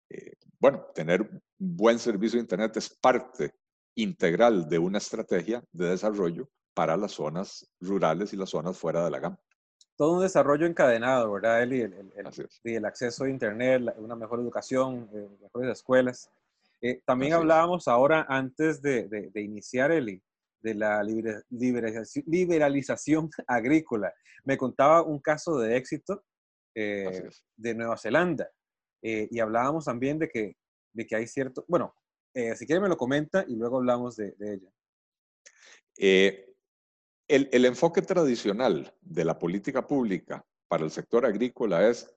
eh, 0.10 0.34
bueno, 0.60 0.86
tener 0.94 1.42
buen 1.58 1.98
servicio 2.00 2.38
de 2.38 2.42
Internet 2.42 2.76
es 2.76 2.90
parte 2.90 3.56
integral 3.96 4.68
de 4.68 4.78
una 4.78 4.98
estrategia 4.98 5.64
de 5.72 5.92
desarrollo 5.92 6.50
para 6.74 6.98
las 6.98 7.14
zonas 7.14 7.66
rurales 7.80 8.34
y 8.34 8.38
las 8.38 8.50
zonas 8.50 8.78
fuera 8.78 9.06
de 9.06 9.12
la 9.12 9.20
gama. 9.20 9.40
Todo 9.96 10.16
un 10.18 10.22
desarrollo 10.22 10.66
encadenado, 10.68 11.32
¿verdad, 11.32 11.64
Eli? 11.64 11.80
El, 11.80 12.14
el, 12.64 12.86
acceso 12.86 13.24
a 13.24 13.30
Internet, 13.30 13.96
una 13.98 14.18
mejor 14.18 14.42
educación, 14.42 15.10
mejores 15.42 15.72
escuelas. 15.72 16.30
también 17.06 17.34
hablábamos 17.34 17.88
ahora, 17.88 18.26
antes 18.28 18.82
de, 18.82 19.08
de, 19.08 19.30
de 19.32 19.42
iniciar, 19.42 19.92
Eli, 19.92 20.22
de 20.62 20.76
la 20.76 21.04
liberalización, 21.04 23.30
agrícola. 23.48 24.14
Me 24.44 24.58
contaba 24.58 25.04
un 25.04 25.20
caso 25.20 25.58
de 25.60 25.78
éxito 25.78 26.26
eh, 26.76 27.30
de 27.56 27.76
Nueva 27.76 27.98
Zelanda 27.98 28.50
eh, 29.02 29.28
y 29.32 29.40
hablábamos 29.40 29.86
también 29.86 30.20
de 30.20 30.28
que, 30.30 30.58
de 30.94 31.08
que 31.08 31.16
hay 31.16 31.28
cierto, 31.28 31.66
bueno, 31.68 31.96
eh, 32.34 32.56
si 32.56 32.66
quiere 32.66 32.82
me 32.82 32.90
lo 32.90 32.98
comenta 32.98 33.46
y 33.48 33.56
luego 33.56 33.78
hablamos 33.78 34.16
de, 34.16 34.32
de 34.38 34.54
ella. 34.54 34.72
El, 37.30 37.50
el, 37.52 37.66
enfoque 37.66 38.02
tradicional 38.02 38.96
de 39.02 39.26
la 39.26 39.38
política 39.38 39.86
pública 39.86 40.46
para 40.68 40.86
el 40.86 40.92
sector 40.92 41.26
agrícola 41.26 41.90
es 41.90 42.10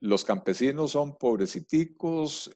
los 0.00 0.24
campesinos 0.24 0.92
son 0.92 1.16
pobreciticos, 1.16 2.52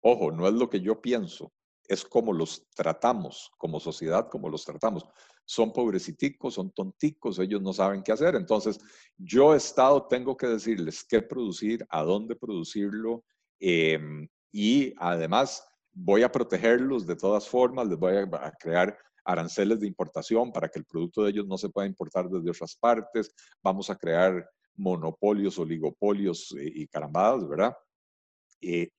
ojo, 0.00 0.32
no 0.32 0.48
es 0.48 0.54
lo 0.54 0.68
que 0.68 0.80
yo 0.80 1.00
pienso, 1.00 1.52
es 1.88 2.04
como 2.04 2.32
los 2.32 2.68
tratamos, 2.74 3.52
como 3.58 3.80
sociedad, 3.80 4.28
como 4.28 4.48
los 4.48 4.64
tratamos. 4.64 5.06
Son 5.44 5.72
pobreciticos, 5.72 6.54
son 6.54 6.70
tonticos, 6.72 7.38
ellos 7.38 7.62
no 7.62 7.72
saben 7.72 8.02
qué 8.02 8.12
hacer. 8.12 8.34
Entonces, 8.34 8.78
yo, 9.16 9.54
Estado, 9.54 10.06
tengo 10.06 10.36
que 10.36 10.46
decirles 10.46 11.04
qué 11.04 11.22
producir, 11.22 11.86
a 11.88 12.02
dónde 12.02 12.34
producirlo 12.36 13.24
em, 13.60 14.28
y 14.52 14.92
además 14.98 15.66
voy 15.92 16.22
a 16.22 16.32
protegerlos 16.32 17.06
de 17.06 17.16
todas 17.16 17.48
formas, 17.48 17.86
les 17.88 17.98
voy 17.98 18.16
a, 18.16 18.52
crear 18.60 18.96
aranceles 19.24 19.80
de 19.80 19.86
importación 19.86 20.52
para 20.52 20.68
que 20.68 20.78
el 20.78 20.84
producto 20.84 21.22
de 21.24 21.30
ellos 21.30 21.46
no 21.46 21.56
se 21.56 21.70
pueda 21.70 21.86
importar 21.86 22.28
desde 22.28 22.50
otras 22.50 22.76
partes, 22.76 23.34
vamos 23.62 23.88
a 23.88 23.96
crear 23.96 24.48
monopolios, 24.76 25.58
oligopolios 25.58 26.54
eh, 26.58 26.70
y 26.74 26.86
carambadas, 26.86 27.48
¿verdad? 27.48 27.74
Eh, 28.60 28.90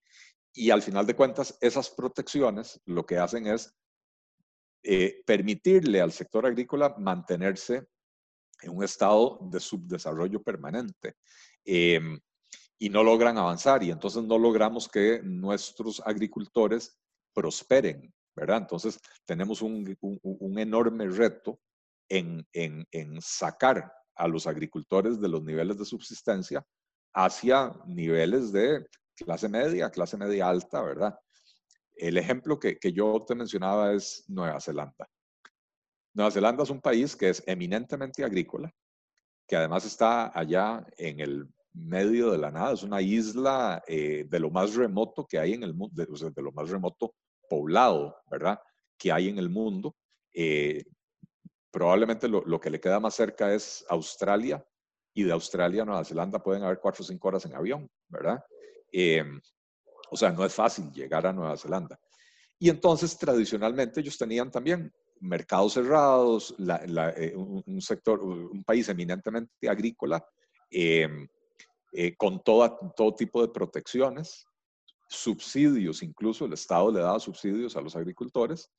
y 0.58 0.72
al 0.72 0.82
final 0.82 1.06
de 1.06 1.16
cuentas, 1.16 1.56
esas 1.62 1.92
protecciones 1.92 2.82
lo 2.86 3.06
que 3.06 3.20
hacen 3.20 3.46
es 3.46 3.72
eh, 4.82 5.22
permitirle 5.26 6.02
al 6.02 6.12
sector 6.12 6.48
agrícola 6.48 6.96
mantenerse 6.98 7.88
en 8.64 8.76
un 8.76 8.84
estado 8.84 9.38
de 9.52 9.60
subdesarrollo 9.60 10.42
permanente. 10.42 11.16
Em, 11.64 12.20
y 12.80 12.90
no 12.90 13.04
logran 13.04 13.38
avanzar 13.38 13.84
y 13.84 13.92
entonces 13.92 14.24
no 14.24 14.40
logramos 14.40 14.88
que 14.88 15.22
nuestros 15.24 16.02
agricultores 16.06 16.98
prosperen, 17.34 18.12
¿verdad? 18.36 18.58
Entonces 18.58 19.00
tenemos 19.26 19.62
un, 19.62 19.96
enorme 20.58 21.08
reto 21.08 21.60
en, 22.10 22.48
en, 22.52 23.22
sacar 23.22 23.92
a 24.16 24.28
los 24.28 24.48
agricultores 24.48 25.20
de 25.20 25.30
los 25.30 25.44
niveles 25.44 25.78
de 25.78 25.86
subsistencia 25.86 26.66
hacia 27.14 27.74
niveles 27.86 28.52
de 28.52 28.88
clase 29.26 29.50
media, 29.50 29.90
clase 29.90 30.18
media 30.18 30.50
alta, 30.50 30.82
¿verdad? 30.82 31.20
El 31.96 32.18
ejemplo 32.18 32.60
que, 32.60 32.78
yo 32.94 33.24
te 33.28 33.36
mencionaba 33.36 33.94
es 33.94 34.24
Nueva 34.28 34.60
Zelanda. 34.60 35.10
Nueva 36.14 36.32
Zelanda 36.32 36.64
es 36.64 36.70
un 36.70 36.82
país 36.82 37.16
que 37.16 37.30
es 37.30 37.44
eminentemente 37.48 38.24
agrícola, 38.24 38.72
que 39.48 39.56
además 39.56 39.86
está 39.86 40.38
allá 40.38 40.86
en 40.98 41.20
el 41.20 41.48
medio 41.74 42.32
de 42.32 42.38
la 42.38 42.52
nada, 42.52 42.74
es 42.74 42.84
una 42.84 43.02
isla 43.02 43.84
eh, 43.88 44.26
de 44.28 44.40
lo 44.40 44.50
más 44.50 44.76
remoto 44.76 45.26
que 45.26 45.38
hay 45.38 45.54
en 45.54 45.64
el 45.64 45.74
mundo, 45.74 45.94
de, 45.96 46.42
lo 46.42 46.52
más 46.52 46.70
remoto 46.70 47.16
poblado, 47.50 48.16
¿verdad? 48.30 48.60
Que 48.98 49.12
hay 49.12 49.30
en 49.30 49.38
el 49.38 49.50
mundo. 49.50 49.96
Eh, 50.34 50.84
probablemente 51.72 52.28
lo, 52.28 52.44
lo, 52.46 52.60
que 52.60 52.70
le 52.70 52.80
queda 52.80 53.00
más 53.00 53.16
cerca 53.16 53.54
es 53.54 53.86
Australia, 53.90 54.64
y 55.18 55.24
de 55.24 55.32
Australia 55.32 55.82
a 55.82 55.86
Nueva 55.86 56.06
Zelanda 56.06 56.38
pueden 56.38 56.62
haber 56.62 56.80
cuatro 56.80 57.02
o 57.02 57.08
cinco 57.08 57.28
horas 57.28 57.44
en 57.46 57.56
avión, 57.56 57.90
¿verdad? 58.08 58.40
Em, 58.92 59.40
o 60.10 60.18
sea, 60.18 60.32
no 60.32 60.46
es 60.46 60.54
fácil 60.54 60.92
llegar 60.92 61.26
a 61.28 61.34
Nueva 61.34 61.58
Zelanda. 61.58 62.00
Y 62.60 62.70
entonces, 62.70 63.18
tradicionalmente, 63.18 64.00
ellos 64.00 64.18
tenían 64.18 64.50
también 64.50 64.92
mercados 65.20 65.74
cerrados, 65.74 66.56
eh, 66.60 67.34
un, 67.36 67.82
sector, 67.82 68.24
un 68.24 68.64
país 68.64 68.88
eminentemente 68.90 69.70
agrícola, 69.70 70.26
em, 70.70 71.28
eh, 71.94 72.16
con 72.16 72.44
toda, 72.44 72.78
todo 72.96 73.16
tipo 73.16 73.42
de 73.42 73.52
protecciones, 73.52 74.46
subsidios, 75.10 76.04
incluso 76.04 76.46
el 76.46 76.54
Estado 76.54 76.92
le 76.92 77.00
daba 77.00 77.20
subsidios 77.20 77.76
a 77.78 77.82
los 77.82 77.96
agricultores 77.96 78.70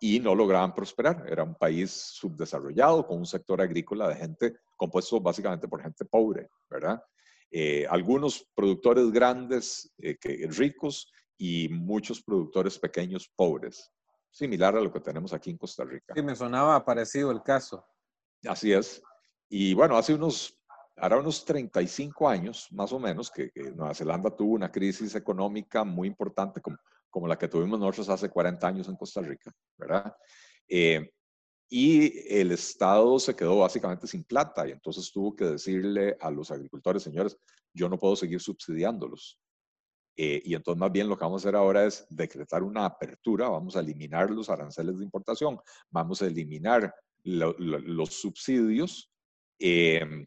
y 0.00 0.20
no 0.20 0.34
lograban 0.34 0.74
prosperar. 0.74 1.24
Era 1.28 1.44
un 1.44 1.54
país 1.54 1.90
subdesarrollado 1.90 3.06
con 3.06 3.18
un 3.18 3.26
sector 3.26 3.60
agrícola 3.60 4.08
de 4.08 4.16
gente 4.16 4.56
compuesto 4.76 5.20
básicamente 5.20 5.68
por 5.68 5.82
gente 5.82 6.04
pobre, 6.04 6.48
¿verdad? 6.68 7.02
Eh, 7.50 7.86
algunos 7.88 8.46
productores 8.54 9.10
grandes, 9.10 9.92
eh, 9.98 10.16
que, 10.16 10.46
ricos, 10.50 11.12
y 11.38 11.68
muchos 11.68 12.22
productores 12.22 12.78
pequeños, 12.78 13.30
pobres. 13.34 13.92
Similar 14.30 14.76
a 14.76 14.80
lo 14.80 14.92
que 14.92 15.00
tenemos 15.00 15.32
aquí 15.32 15.50
en 15.50 15.58
Costa 15.58 15.84
Rica. 15.84 16.14
Sí, 16.14 16.22
me 16.22 16.34
sonaba 16.34 16.84
parecido 16.84 17.30
el 17.30 17.42
caso. 17.42 17.84
Así 18.44 18.72
es. 18.72 19.02
Y 19.48 19.74
bueno, 19.74 19.96
hace 19.96 20.14
unos, 20.14 20.58
ahora 20.96 21.18
unos 21.18 21.44
35 21.44 22.28
años, 22.28 22.68
más 22.72 22.92
o 22.92 22.98
menos, 22.98 23.30
que, 23.30 23.50
Nueva 23.74 23.94
Zelanda 23.94 24.30
tuvo 24.30 24.54
una 24.54 24.70
crisis 24.70 25.14
económica 25.14 25.84
muy 25.84 26.08
importante, 26.08 26.60
como, 26.60 26.76
como 27.08 27.28
la 27.28 27.38
que 27.38 27.48
tuvimos 27.48 27.78
nosotros 27.78 28.08
hace 28.08 28.28
40 28.28 28.66
años 28.66 28.88
en 28.88 28.96
Costa 28.96 29.20
Rica, 29.20 29.52
¿verdad? 29.76 30.14
Eh, 30.68 31.12
y 31.68 32.12
el 32.28 32.52
Estado 32.52 33.18
se 33.18 33.34
quedó 33.34 33.58
básicamente 33.58 34.06
sin 34.06 34.24
plata 34.24 34.66
y 34.68 34.72
entonces 34.72 35.10
tuvo 35.10 35.34
que 35.34 35.44
decirle 35.44 36.16
a 36.20 36.30
los 36.30 36.50
agricultores, 36.50 37.02
señores, 37.02 37.36
yo 37.72 37.88
no 37.88 37.98
puedo 37.98 38.14
seguir 38.16 38.40
subsidiándolos. 38.40 39.38
Eh, 40.18 40.40
y 40.44 40.54
entonces 40.54 40.80
más 40.80 40.92
bien 40.92 41.08
lo 41.08 41.16
que 41.18 41.24
vamos 41.24 41.44
a 41.44 41.48
hacer 41.48 41.56
ahora 41.56 41.84
es 41.84 42.06
decretar 42.08 42.62
una 42.62 42.86
apertura, 42.86 43.48
vamos 43.48 43.76
a 43.76 43.80
eliminar 43.80 44.30
los 44.30 44.48
aranceles 44.48 44.98
de 44.98 45.04
importación, 45.04 45.58
vamos 45.90 46.22
a 46.22 46.26
eliminar 46.26 46.94
los 47.24 48.14
subsidios. 48.14 49.10
Em, 49.58 50.24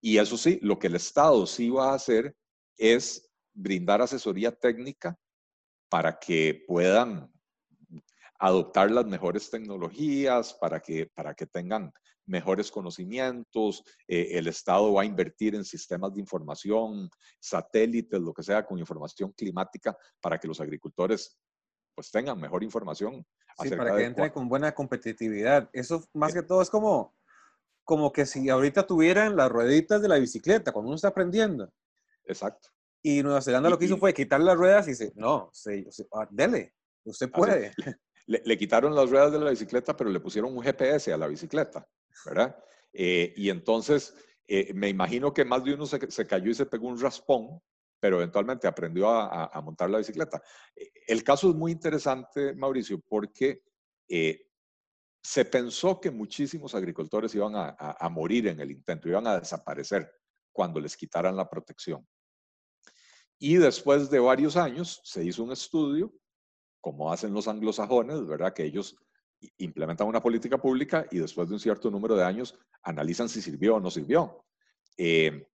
y 0.00 0.18
eso 0.18 0.36
sí, 0.36 0.58
lo 0.62 0.78
que 0.78 0.86
el 0.86 0.94
Estado 0.94 1.46
sí 1.46 1.68
va 1.68 1.90
a 1.90 1.94
hacer 1.94 2.34
es 2.78 3.28
brindar 3.52 4.00
asesoría 4.00 4.52
técnica 4.52 5.18
para 5.88 6.18
que 6.18 6.64
puedan 6.66 7.30
adoptar 8.38 8.90
las 8.90 9.06
mejores 9.06 9.50
tecnologías 9.50 10.54
para 10.54 10.80
que, 10.80 11.06
para 11.14 11.34
que 11.34 11.46
tengan 11.46 11.92
mejores 12.26 12.70
conocimientos, 12.70 13.84
eh, 14.08 14.30
el 14.32 14.48
Estado 14.48 14.92
va 14.92 15.02
a 15.02 15.06
invertir 15.06 15.54
en 15.54 15.64
sistemas 15.64 16.12
de 16.14 16.20
información, 16.20 17.08
satélites, 17.40 18.20
lo 18.20 18.34
que 18.34 18.42
sea, 18.42 18.66
con 18.66 18.78
información 18.78 19.32
climática 19.32 19.96
para 20.20 20.38
que 20.38 20.48
los 20.48 20.60
agricultores 20.60 21.38
pues 21.94 22.10
tengan 22.10 22.38
mejor 22.38 22.62
información. 22.62 23.24
Sí, 23.62 23.70
para 23.70 23.96
que 23.96 24.04
entre 24.04 24.30
con 24.30 24.48
buena 24.48 24.74
competitividad. 24.74 25.70
Eso 25.72 26.04
más 26.12 26.34
que 26.34 26.42
todo 26.42 26.60
es 26.60 26.68
como, 26.68 27.16
como 27.84 28.12
que 28.12 28.26
si 28.26 28.50
ahorita 28.50 28.86
tuvieran 28.86 29.34
las 29.34 29.50
rueditas 29.50 30.02
de 30.02 30.08
la 30.08 30.18
bicicleta 30.18 30.72
cuando 30.72 30.88
uno 30.88 30.96
está 30.96 31.08
aprendiendo. 31.08 31.72
Exacto. 32.24 32.68
Y 33.02 33.22
Nueva 33.22 33.40
Zelanda 33.40 33.70
lo 33.70 33.78
que 33.78 33.86
hizo 33.86 33.96
fue 33.96 34.12
quitar 34.12 34.40
las 34.40 34.56
ruedas 34.56 34.86
y 34.88 34.90
dice, 34.90 35.12
no, 35.14 35.48
sí, 35.54 35.86
ah, 36.12 36.26
dele, 36.30 36.74
usted 37.04 37.30
puede 37.30 37.72
le, 38.26 38.58
quitaron 38.58 38.94
las 38.94 39.10
ruedas 39.10 39.32
de 39.32 39.38
la 39.38 39.50
bicicleta, 39.50 39.96
pero 39.96 40.10
le 40.10 40.20
pusieron 40.20 40.56
un 40.56 40.62
GPS 40.62 41.12
a 41.12 41.16
la 41.16 41.28
bicicleta, 41.28 41.88
¿verdad? 42.24 42.56
Eh, 42.92 43.32
y 43.36 43.50
entonces 43.50 44.14
eh, 44.48 44.72
me 44.74 44.88
imagino 44.88 45.32
que 45.32 45.44
más 45.44 45.62
de 45.64 45.74
uno 45.74 45.86
se, 45.86 46.26
cayó 46.26 46.50
y 46.50 46.54
se 46.54 46.66
pegó 46.66 46.88
un 46.88 47.00
raspón, 47.00 47.60
pero 48.00 48.16
eventualmente 48.16 48.66
aprendió 48.66 49.08
a, 49.08 49.60
montar 49.62 49.90
la 49.90 49.98
bicicleta. 49.98 50.42
Eh, 50.74 50.90
el 51.06 51.22
caso 51.22 51.50
es 51.50 51.54
muy 51.54 51.72
interesante, 51.72 52.54
Mauricio, 52.54 53.00
porque 53.00 53.62
se 55.22 55.44
pensó 55.44 56.00
que 56.00 56.10
muchísimos 56.10 56.74
agricultores 56.74 57.34
iban 57.34 57.54
a, 57.56 58.08
morir 58.10 58.48
en 58.48 58.60
el 58.60 58.70
intento, 58.70 59.08
iban 59.08 59.26
a 59.26 59.38
desaparecer 59.38 60.10
cuando 60.52 60.80
les 60.80 60.96
quitaran 60.96 61.36
la 61.36 61.48
protección. 61.48 62.06
Y 63.38 63.56
después 63.56 64.08
de 64.08 64.18
varios 64.18 64.56
años 64.56 65.00
se 65.04 65.24
hizo 65.24 65.42
un 65.42 65.52
estudio 65.52 66.12
como 66.86 67.12
hacen 67.12 67.34
los 67.34 67.48
anglosajones, 67.48 68.24
¿verdad? 68.28 68.52
Que 68.52 68.62
ellos 68.62 68.96
implementan 69.58 70.06
una 70.06 70.22
política 70.22 70.56
pública 70.56 71.04
y 71.10 71.18
después 71.18 71.48
de 71.48 71.54
un 71.54 71.58
cierto 71.58 71.90
número 71.90 72.14
de 72.14 72.22
años 72.22 72.56
analizan 72.80 73.28
si 73.28 73.42
sirvió 73.42 73.74
o 73.74 73.80
no 73.80 73.90
sirvió. 73.90 74.44
Eh, 74.96 75.48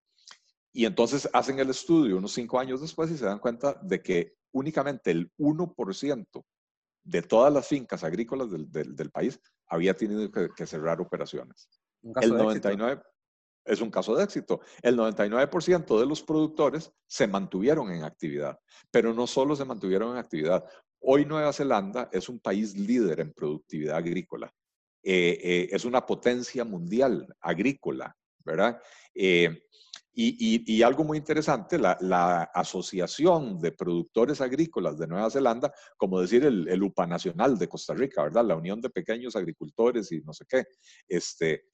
y 0.75 0.85
entonces 0.85 1.27
hacen 1.33 1.59
el 1.59 1.71
estudio 1.71 2.18
unos 2.18 2.33
cinco 2.33 2.61
años 2.61 2.83
después 2.83 3.11
y 3.11 3.16
se 3.16 3.25
dan 3.25 3.38
cuenta 3.38 3.81
de 3.81 4.03
que 4.03 4.35
únicamente 4.53 5.11
el 5.11 5.33
1% 5.38 6.45
de 7.03 7.23
todas 7.23 7.51
las 7.51 7.66
fincas 7.66 8.05
agrícolas 8.05 8.51
del, 8.51 8.71
del, 8.71 9.11
país 9.11 9.40
había 9.68 9.95
tenido 9.95 10.31
que, 10.31 10.66
cerrar 10.66 11.01
operaciones. 11.01 11.66
el 12.21 12.29
99 12.29 13.01
es 13.64 13.81
un 13.81 13.90
caso 13.90 14.14
de 14.14 14.25
éxito. 14.25 14.61
El 14.83 14.99
99% 14.99 15.99
de 15.99 16.07
los 16.07 16.23
productores 16.23 16.92
se 17.07 17.27
mantuvieron 17.27 17.90
en 17.90 18.05
actividad, 18.05 18.59
pero 18.90 19.14
no 19.14 19.27
solo 19.27 19.57
se 19.57 19.64
mantuvieron 19.64 20.12
en 20.12 20.18
actividad, 20.18 20.64
Hoy 21.05 21.25
Nueva 21.25 21.53
Zelanda 21.53 22.09
es 22.12 22.29
un 22.29 22.38
país 22.38 22.77
líder 22.77 23.21
en 23.21 23.33
productividad 23.33 23.97
agrícola. 23.97 24.53
Eh, 25.03 25.38
eh, 25.43 25.69
es 25.73 25.85
una 25.85 26.07
potencia 26.07 26.65
mundial 26.65 27.27
agrícola, 27.41 28.17
¿verdad? 28.45 28.81
Eh, 29.15 29.65
Y, 30.15 30.83
algo 30.83 31.05
muy 31.05 31.17
interesante, 31.19 31.79
la, 31.79 32.43
Asociación 32.55 33.59
de 33.59 33.73
Productores 33.73 34.41
Agrícolas 34.43 34.99
de 34.99 35.07
Nueva 35.07 35.31
Zelanda, 35.31 35.73
como 35.97 36.21
decir 36.21 36.45
el, 36.45 36.83
UPA 36.83 37.07
Nacional 37.07 37.59
de 37.59 37.69
Costa 37.69 37.95
Rica, 37.95 38.23
¿verdad? 38.23 38.45
La 38.45 38.57
Unión 38.57 38.81
de 38.81 38.91
Pequeños 38.91 39.35
Agricultores 39.37 40.12
y 40.12 40.21
no 40.21 40.35
sé 40.35 40.45
qué. 40.47 40.67
Este, 41.09 41.65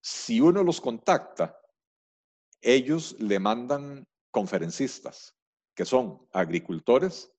si 0.00 0.40
uno 0.40 0.62
los 0.62 0.80
contacta, 0.80 1.58
ellos 2.60 3.16
le 3.18 3.40
mandan 3.40 4.06
conferencistas, 4.30 5.34
que 5.74 5.84
son 5.84 6.26
agricultores 6.32 7.32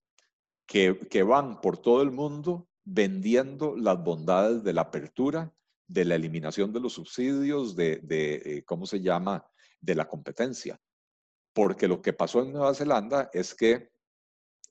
que, 0.65 0.97
que 1.09 1.23
van 1.23 1.61
por 1.61 1.77
todo 1.77 2.01
el 2.01 2.11
mundo 2.11 2.69
vendiendo 2.83 3.75
las 3.75 4.03
bondades 4.03 4.63
de 4.63 4.73
la 4.73 4.81
apertura, 4.81 5.53
de 5.87 6.05
la 6.05 6.15
eliminación 6.15 6.71
de 6.71 6.79
los 6.79 6.93
subsidios, 6.93 7.75
de, 7.75 8.01
eh, 8.09 8.63
¿cómo 8.65 8.85
se 8.85 9.01
llama?, 9.01 9.45
de 9.79 9.95
la 9.95 10.07
competencia. 10.07 10.79
Porque 11.53 11.87
lo 11.87 12.01
que 12.01 12.13
pasó 12.13 12.41
en 12.41 12.53
Nueva 12.53 12.73
Zelanda 12.73 13.29
es 13.33 13.53
que 13.53 13.91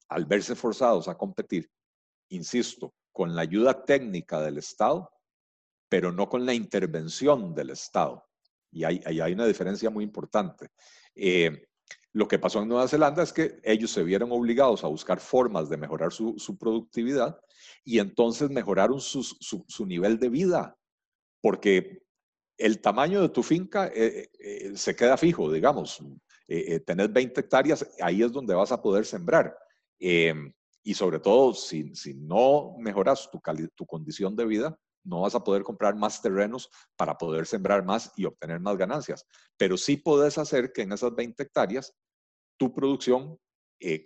al 0.08 0.24
verse 0.24 0.54
forzados 0.54 1.08
a 1.08 1.18
competir, 1.18 1.70
insisto, 2.30 2.94
con 3.12 3.34
la 3.34 3.42
ayuda 3.42 3.84
técnica 3.84 4.40
del 4.40 4.58
Estado, 4.58 5.10
pero 5.88 6.10
no 6.10 6.28
con 6.28 6.46
la 6.46 6.54
intervención 6.54 7.54
del 7.54 7.70
Estado. 7.70 8.24
Y 8.72 8.84
hay, 8.84 9.02
hay 9.04 9.32
una 9.32 9.46
diferencia 9.46 9.90
muy 9.90 10.04
importante. 10.04 10.68
Eh, 11.14 11.68
lo 12.12 12.26
que 12.26 12.38
pasó 12.38 12.62
en 12.62 12.68
Nueva 12.68 12.88
Zelanda 12.88 13.22
es 13.22 13.32
que 13.32 13.60
ellos 13.62 13.90
se 13.90 14.02
vieron 14.02 14.32
obligados 14.32 14.82
a 14.82 14.88
buscar 14.88 15.20
formas 15.20 15.68
de 15.68 15.76
mejorar 15.76 16.12
su, 16.12 16.56
productividad 16.58 17.38
y 17.84 17.98
entonces 17.98 18.50
mejoraron 18.50 19.00
su, 19.00 19.22
su, 19.22 19.86
nivel 19.86 20.18
de 20.18 20.28
vida 20.28 20.76
porque 21.40 22.02
el 22.58 22.80
tamaño 22.80 23.22
de 23.22 23.28
tu 23.28 23.42
finca 23.42 23.86
eh, 23.94 24.28
eh, 24.38 24.72
se 24.76 24.94
queda 24.94 25.16
fijo, 25.16 25.50
digamos. 25.50 26.02
Eh, 26.46 26.80
tenés 26.80 27.12
20 27.12 27.40
hectáreas, 27.40 27.88
ahí 28.00 28.22
es 28.22 28.32
donde 28.32 28.54
vas 28.54 28.72
a 28.72 28.82
poder 28.82 29.06
sembrar. 29.06 29.56
Em, 29.98 30.52
y 30.82 30.94
sobre 30.94 31.20
todo, 31.20 31.54
si, 31.54 31.94
si 31.94 32.14
no 32.14 32.74
mejoras 32.78 33.30
tu, 33.30 33.40
tu 33.74 33.86
condición 33.86 34.34
de 34.34 34.46
vida, 34.46 34.78
no 35.04 35.22
vas 35.22 35.34
a 35.34 35.44
poder 35.44 35.62
comprar 35.62 35.96
más 35.96 36.20
terrenos 36.20 36.70
para 36.96 37.16
poder 37.16 37.46
sembrar 37.46 37.84
más 37.84 38.12
y 38.16 38.24
obtener 38.24 38.60
más 38.60 38.76
ganancias. 38.76 39.26
Pero 39.56 39.76
sí 39.76 39.96
puedes 39.96 40.38
hacer 40.38 40.72
que 40.72 40.82
en 40.82 40.92
esas 40.92 41.14
20 41.14 41.42
hectáreas 41.42 41.94
tu 42.58 42.72
producción 42.74 43.38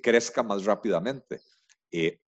crezca 0.03 0.43
más 0.45 0.65
rápidamente. 0.65 1.41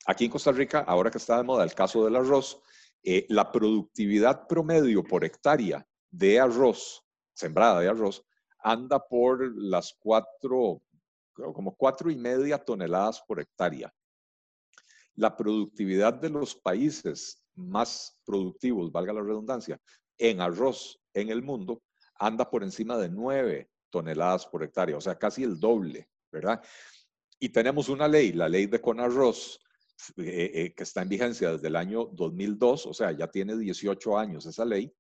aquí 0.07 0.27
en 0.27 0.31
Costa 0.31 0.53
Rica, 0.53 0.81
ahora 0.81 1.11
que 1.11 1.19
está 1.19 1.37
de 1.37 1.43
moda 1.43 1.65
el 1.65 1.75
caso 1.75 2.05
del 2.05 2.17
arroz, 2.17 2.63
eh, 3.05 3.27
la 3.31 3.51
productividad 3.51 4.47
promedio 4.47 5.03
por 5.03 5.25
hectárea 5.25 5.85
de 6.09 6.39
arroz, 6.39 7.05
sembrada 7.35 7.81
de 7.81 7.89
arroz, 7.89 8.25
anda 8.61 9.01
por 9.01 9.53
las 9.57 9.93
cuatro, 9.99 10.83
como 11.35 11.75
cuatro 11.75 12.13
y 12.13 12.17
media 12.17 12.59
toneladas 12.59 13.21
por 13.27 13.41
hectárea. 13.41 13.93
La 15.17 15.37
productividad 15.37 16.15
de 16.15 16.31
los 16.31 16.55
países 16.55 17.42
más 17.55 18.19
productivos, 18.25 18.93
valga 18.93 19.13
la 19.13 19.23
redundancia, 19.23 19.81
en 20.19 20.41
arroz 20.41 21.01
en 21.15 21.31
el 21.31 21.43
mundo, 21.43 21.83
anda 22.19 22.49
por 22.49 22.63
encima 22.63 22.97
de 22.99 23.09
nueve 23.09 23.71
toneladas 23.91 24.47
por 24.47 24.63
hectárea, 24.63 24.97
o 24.97 25.01
sea, 25.01 25.19
casi 25.19 25.43
el 25.43 25.61
doble, 25.61 26.09
¿verdad? 26.31 26.63
Y 27.39 27.51
tenemos 27.51 27.89
una 27.89 28.09
ley, 28.09 28.33
la 28.33 28.49
ley 28.49 28.67
de 28.67 28.81
Conarroz, 28.81 29.61
eh, 30.17 30.51
eh, 30.55 30.75
que 30.75 30.83
está 30.83 31.03
en 31.03 31.09
vigencia 31.09 31.53
desde 31.53 31.69
el 31.69 31.77
año 31.77 32.07
2002, 32.07 32.87
o 32.87 32.95
sea, 32.95 33.13
ya 33.13 33.29
tiene 33.29 33.57
18 33.57 34.19
años 34.19 34.47
esa 34.47 34.65
ley, 34.65 34.93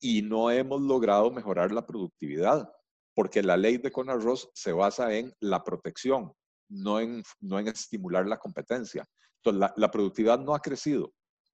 y 0.00 0.22
no 0.22 0.50
hemos 0.50 0.80
logrado 0.82 1.30
mejorar 1.30 1.70
la 1.70 1.86
productividad, 1.86 2.68
porque 3.14 3.42
la 3.42 3.56
ley 3.56 3.78
de 3.78 3.92
Conarroz 3.92 4.50
se 4.54 4.72
basa 4.72 5.14
en 5.14 5.32
la 5.40 5.62
protección, 5.62 6.32
no 6.68 6.98
en, 6.98 7.22
no 7.40 7.58
en 7.58 7.68
estimular 7.68 8.26
la 8.26 8.38
competencia. 8.38 9.06
Entonces, 9.44 9.72
la, 9.76 9.90
productividad 9.90 10.38
no 10.40 10.54
ha 10.54 10.60
crecido, 10.60 11.12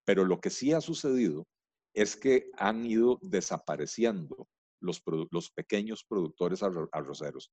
pero 0.08 0.24
lo 0.24 0.40
que 0.40 0.48
sí 0.48 0.72
ha 0.72 0.80
sucedido 0.80 1.46
es 1.92 2.16
que 2.16 2.50
han 2.56 2.86
ido 2.86 3.18
desapareciendo 3.20 4.48
los, 4.80 5.02
pequeños 5.50 6.02
productores 6.02 6.62
arroceros. 6.62 7.52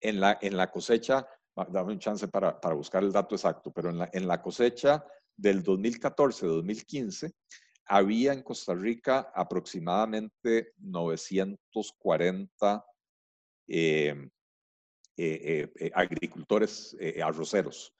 En 0.00 0.20
la, 0.20 0.70
cosecha 0.70 1.26
dame 1.68 1.94
un 1.94 1.98
chance 1.98 2.28
para, 2.28 2.60
para, 2.60 2.76
buscar 2.76 3.02
el 3.02 3.10
dato 3.10 3.34
exacto, 3.34 3.72
pero 3.72 3.90
en 3.90 3.98
la, 3.98 4.08
en 4.12 4.28
la 4.28 4.40
cosecha 4.40 5.04
del 5.36 5.64
2014-2015 5.64 7.34
había 7.86 8.34
en 8.34 8.44
Costa 8.44 8.72
Rica 8.72 9.32
aproximadamente 9.34 10.74
940 10.76 12.86
em, 13.66 14.30
eh, 15.16 15.72
eh, 15.74 15.90
agricultores 15.92 16.96
eh, 17.00 17.20
arroceros. 17.20 17.92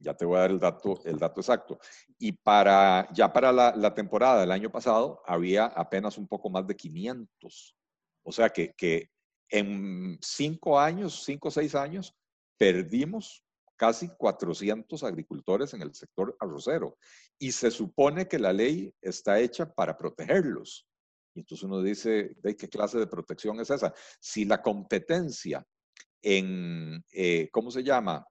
Ya 0.00 0.14
te 0.14 0.24
voy 0.24 0.38
a 0.38 0.40
dar 0.40 0.50
el 0.50 0.58
dato, 0.58 1.00
el 1.04 1.18
dato 1.18 1.40
exacto. 1.40 1.78
Y 2.18 2.32
para, 2.32 3.08
ya 3.12 3.32
para 3.32 3.52
la, 3.52 3.74
la, 3.76 3.94
temporada 3.94 4.40
del 4.40 4.50
año 4.50 4.70
pasado 4.70 5.22
había 5.26 5.66
apenas 5.66 6.18
un 6.18 6.26
poco 6.26 6.50
más 6.50 6.66
de 6.66 6.74
500. 6.74 7.76
O 8.22 8.32
sea 8.32 8.48
que, 8.50 8.72
que 8.74 9.10
en 9.50 10.18
cinco 10.22 10.78
años, 10.78 11.22
cinco 11.24 11.48
o 11.48 11.50
seis 11.50 11.74
años, 11.74 12.14
perdimos 12.56 13.44
casi 13.76 14.08
400 14.08 15.02
agricultores 15.04 15.72
en 15.74 15.82
el 15.82 15.94
sector 15.94 16.36
arrocero. 16.38 16.98
Y 17.38 17.52
se 17.52 17.70
supone 17.70 18.28
que 18.28 18.38
la 18.38 18.52
ley 18.52 18.92
está 19.00 19.40
hecha 19.40 19.72
para 19.72 19.96
protegerlos. 19.96 20.86
Y 21.34 21.40
entonces 21.40 21.64
uno 21.64 21.80
dice, 21.80 22.36
¿de 22.42 22.56
qué 22.56 22.68
clase 22.68 22.98
de 22.98 23.06
protección 23.06 23.58
es 23.60 23.70
esa? 23.70 23.94
Si 24.20 24.44
la 24.44 24.60
competencia 24.60 25.64
en, 26.22 27.02
eh, 27.12 27.48
¿cómo 27.50 27.70
se 27.70 27.82
llama? 27.82 28.26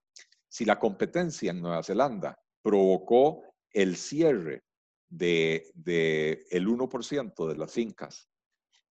Si 0.49 0.65
la 0.65 0.79
competencia 0.79 1.51
en 1.51 1.61
Nueva 1.61 1.83
Zelanda 1.83 2.37
provocó 2.61 3.43
el 3.71 3.95
cierre 3.95 4.63
de, 5.07 5.71
de 5.75 6.45
el 6.51 6.67
1% 6.67 7.47
de 7.47 7.55
las 7.55 7.71
fincas 7.71 8.29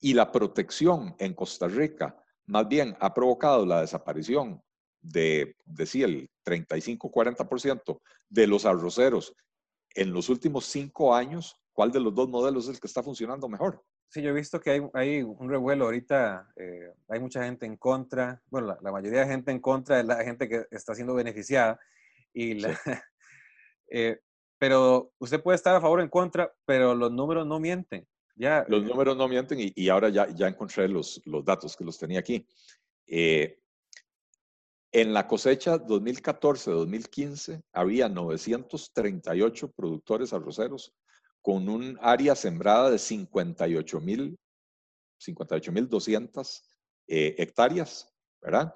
y 0.00 0.14
la 0.14 0.32
protección 0.32 1.14
en 1.18 1.34
Costa 1.34 1.68
Rica 1.68 2.16
más 2.46 2.66
bien 2.66 2.96
ha 3.00 3.12
provocado 3.12 3.66
la 3.66 3.80
desaparición 3.80 4.62
de, 5.00 5.56
decía, 5.64 6.06
el 6.06 6.30
35-40% 6.44 8.00
de 8.28 8.46
los 8.46 8.64
arroceros 8.64 9.34
en 9.94 10.12
los 10.12 10.28
últimos 10.28 10.66
cinco 10.66 11.14
años, 11.14 11.56
¿cuál 11.72 11.92
de 11.92 12.00
los 12.00 12.14
dos 12.14 12.28
modelos 12.28 12.64
es 12.64 12.74
el 12.74 12.80
que 12.80 12.86
está 12.86 13.02
funcionando 13.02 13.48
mejor? 13.48 13.84
Sí, 14.08 14.22
yo 14.22 14.30
he 14.30 14.32
visto 14.32 14.60
que 14.60 14.70
hay, 14.70 14.80
hay 14.94 15.22
un 15.22 15.50
revuelo 15.50 15.84
ahorita, 15.84 16.48
eh, 16.56 16.92
hay 17.08 17.20
mucha 17.20 17.44
gente 17.44 17.66
en 17.66 17.76
contra, 17.76 18.42
bueno, 18.48 18.78
la, 18.80 18.90
mayoría 18.90 19.20
de 19.20 19.26
gente 19.26 19.50
en 19.50 19.60
contra 19.60 20.00
es 20.00 20.06
la 20.06 20.24
gente 20.24 20.48
que 20.48 20.66
está 20.70 20.94
siendo 20.94 21.14
beneficiada, 21.14 21.78
y 22.32 22.54
la, 22.54 22.68
eh, 23.90 24.18
pero 24.58 25.12
usted 25.18 25.42
puede 25.42 25.56
estar 25.56 25.74
a 25.76 25.80
favor 25.80 26.00
o 26.00 26.02
en 26.02 26.08
contra, 26.08 26.52
pero 26.64 26.94
los 26.94 27.12
números 27.12 27.46
no 27.46 27.60
mienten. 27.60 28.06
Los 28.68 28.84
números 28.84 29.16
no 29.16 29.28
mienten 29.28 29.58
y, 29.74 29.88
ahora 29.88 30.10
ya, 30.10 30.28
ya 30.28 30.46
encontré 30.46 30.88
los, 30.88 31.20
los 31.24 31.44
datos 31.44 31.76
que 31.76 31.84
los 31.84 31.98
tenía 31.98 32.20
aquí. 32.20 32.46
Eh, 33.06 33.58
en 34.92 35.12
la 35.12 35.26
cosecha 35.26 35.76
2014-2015 35.76 37.62
había 37.72 38.08
938 38.08 39.72
productores 39.72 40.32
arroceros 40.32 40.94
con 41.42 41.68
un 41.68 41.98
área 42.00 42.34
sembrada 42.34 42.90
de 42.90 42.98
58 42.98 44.00
mil 44.00 44.38
58.200 45.18 46.62
eh, 47.08 47.34
hectáreas, 47.38 48.12
¿verdad? 48.40 48.74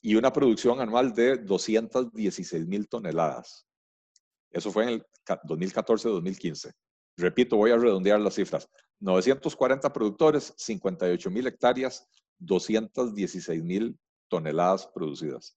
Y 0.00 0.14
una 0.14 0.32
producción 0.32 0.80
anual 0.80 1.12
de 1.12 1.36
216 1.38 2.66
mil 2.66 2.88
toneladas. 2.88 3.66
Eso 4.50 4.70
fue 4.70 4.84
en 4.84 4.88
el 4.90 5.06
2014-2015. 5.26 6.72
Repito, 7.16 7.56
voy 7.56 7.70
a 7.70 7.76
redondear 7.76 8.20
las 8.20 8.34
cifras. 8.34 8.68
940 9.00 9.92
productores, 9.92 10.54
58 10.56 11.30
mil 11.30 11.46
hectáreas, 11.46 12.06
216 12.38 13.62
mil 13.62 13.98
toneladas 14.28 14.86
producidas. 14.86 15.56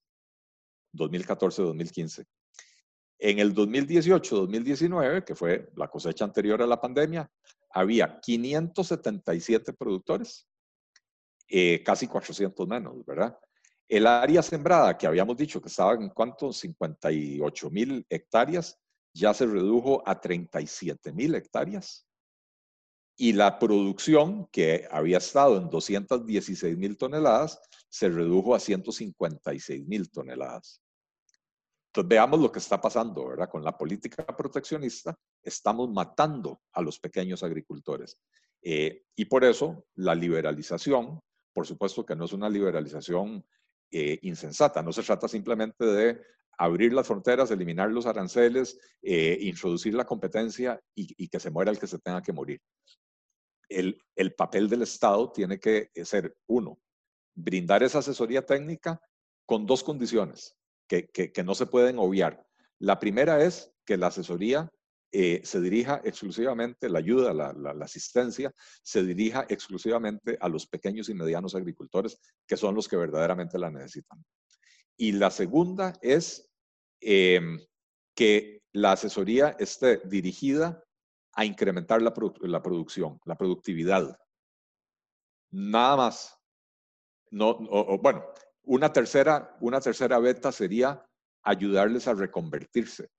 2014-2015. 0.94 2.26
En 3.18 3.38
el 3.38 3.54
2018-2019, 3.54 5.24
que 5.24 5.34
fue 5.34 5.70
la 5.76 5.88
cosecha 5.88 6.24
anterior 6.24 6.60
a 6.62 6.66
la 6.66 6.80
pandemia, 6.80 7.30
había 7.70 8.20
577 8.20 9.72
productores, 9.72 10.46
eh, 11.48 11.82
casi 11.84 12.06
400 12.06 12.66
menos, 12.66 13.04
¿verdad? 13.04 13.38
El 13.88 14.06
área 14.06 14.42
sembrada, 14.42 14.96
que 14.96 15.06
habíamos 15.06 15.36
dicho 15.36 15.60
que 15.60 15.68
estaba 15.68 15.94
en 15.94 16.08
cuánto, 16.10 16.52
58 16.52 17.70
mil 17.70 18.06
hectáreas, 18.08 18.78
ya 19.12 19.32
se 19.32 19.46
redujo 19.46 20.02
a 20.06 20.20
37 20.20 21.12
mil 21.12 21.34
hectáreas 21.34 22.06
y 23.16 23.32
la 23.32 23.58
producción, 23.58 24.48
que 24.50 24.88
había 24.90 25.18
estado 25.18 25.56
en 25.56 25.70
216 25.70 26.76
mil 26.76 26.96
toneladas, 26.96 27.60
se 27.88 28.08
redujo 28.08 28.54
a 28.54 28.60
156 28.60 29.86
mil 29.86 30.10
toneladas. 30.10 30.82
Entonces 31.94 32.08
veamos 32.08 32.40
lo 32.40 32.50
que 32.50 32.58
está 32.58 32.80
pasando, 32.80 33.28
¿verdad? 33.28 33.48
Con 33.48 33.62
la 33.62 33.78
política 33.78 34.26
proteccionista 34.26 35.16
estamos 35.40 35.88
matando 35.92 36.60
a 36.72 36.82
los 36.82 36.98
pequeños 36.98 37.44
agricultores. 37.44 38.18
y 38.60 39.24
por 39.26 39.44
eso 39.44 39.84
la 39.94 40.12
liberalización, 40.16 41.20
por 41.52 41.66
supuesto 41.68 42.04
que 42.04 42.16
no 42.16 42.24
es 42.24 42.32
una 42.32 42.48
liberalización 42.48 43.46
insensata, 43.92 44.82
no 44.82 44.92
se 44.92 45.04
trata 45.04 45.28
simplemente 45.28 45.84
de 45.84 46.20
abrir 46.58 46.92
las 46.92 47.06
fronteras, 47.06 47.52
eliminar 47.52 47.92
los 47.92 48.06
aranceles, 48.06 48.76
introducir 49.02 49.94
la 49.94 50.04
competencia 50.04 50.80
y, 50.96 51.28
que 51.28 51.38
se 51.38 51.52
muera 51.52 51.70
el 51.70 51.78
que 51.78 51.86
se 51.86 52.00
tenga 52.00 52.22
que 52.22 52.32
morir. 52.32 52.60
El, 53.68 54.02
el 54.16 54.34
papel 54.34 54.68
del 54.68 54.82
Estado 54.82 55.30
tiene 55.30 55.60
que 55.60 55.90
ser, 56.04 56.36
uno, 56.48 56.80
brindar 57.36 57.84
esa 57.84 58.00
asesoría 58.00 58.44
técnica 58.44 59.00
con 59.46 59.64
dos 59.64 59.84
condiciones 59.84 60.56
que, 60.86 61.32
no 61.44 61.54
se 61.54 61.66
pueden 61.66 61.98
obviar. 61.98 62.44
La 62.78 62.98
primera 62.98 63.44
es 63.44 63.72
que 63.84 63.96
la 63.96 64.08
asesoría 64.08 64.70
eh, 65.12 65.40
se 65.44 65.60
dirija 65.60 66.00
exclusivamente, 66.04 66.88
la 66.88 66.98
ayuda, 66.98 67.32
la, 67.32 67.84
asistencia, 67.84 68.52
se 68.82 69.02
dirija 69.04 69.46
exclusivamente 69.48 70.36
a 70.40 70.48
los 70.48 70.66
pequeños 70.66 71.08
y 71.08 71.14
medianos 71.14 71.54
agricultores, 71.54 72.18
que 72.46 72.56
son 72.56 72.74
los 72.74 72.88
que 72.88 72.96
verdaderamente 72.96 73.58
la 73.58 73.70
necesitan. 73.70 74.24
Y 74.96 75.12
la 75.12 75.30
segunda 75.30 75.92
es 76.02 76.50
em, 77.00 77.58
que 78.14 78.62
la 78.72 78.92
asesoría 78.92 79.56
esté 79.58 79.98
dirigida 80.04 80.82
a 81.34 81.44
incrementar 81.44 82.02
la, 82.02 82.12
producción, 82.12 83.20
la 83.24 83.36
productividad. 83.36 84.16
Nada 85.50 85.96
más. 85.96 86.36
No, 87.30 87.58
bueno, 87.98 88.24
una 88.64 88.92
tercera, 88.92 89.56
una 89.60 89.80
tercera 89.80 90.18
beta 90.18 90.52
sería 90.52 91.04
ayudarles 91.42 92.08
a 92.08 92.14
reconvertirse. 92.14 93.10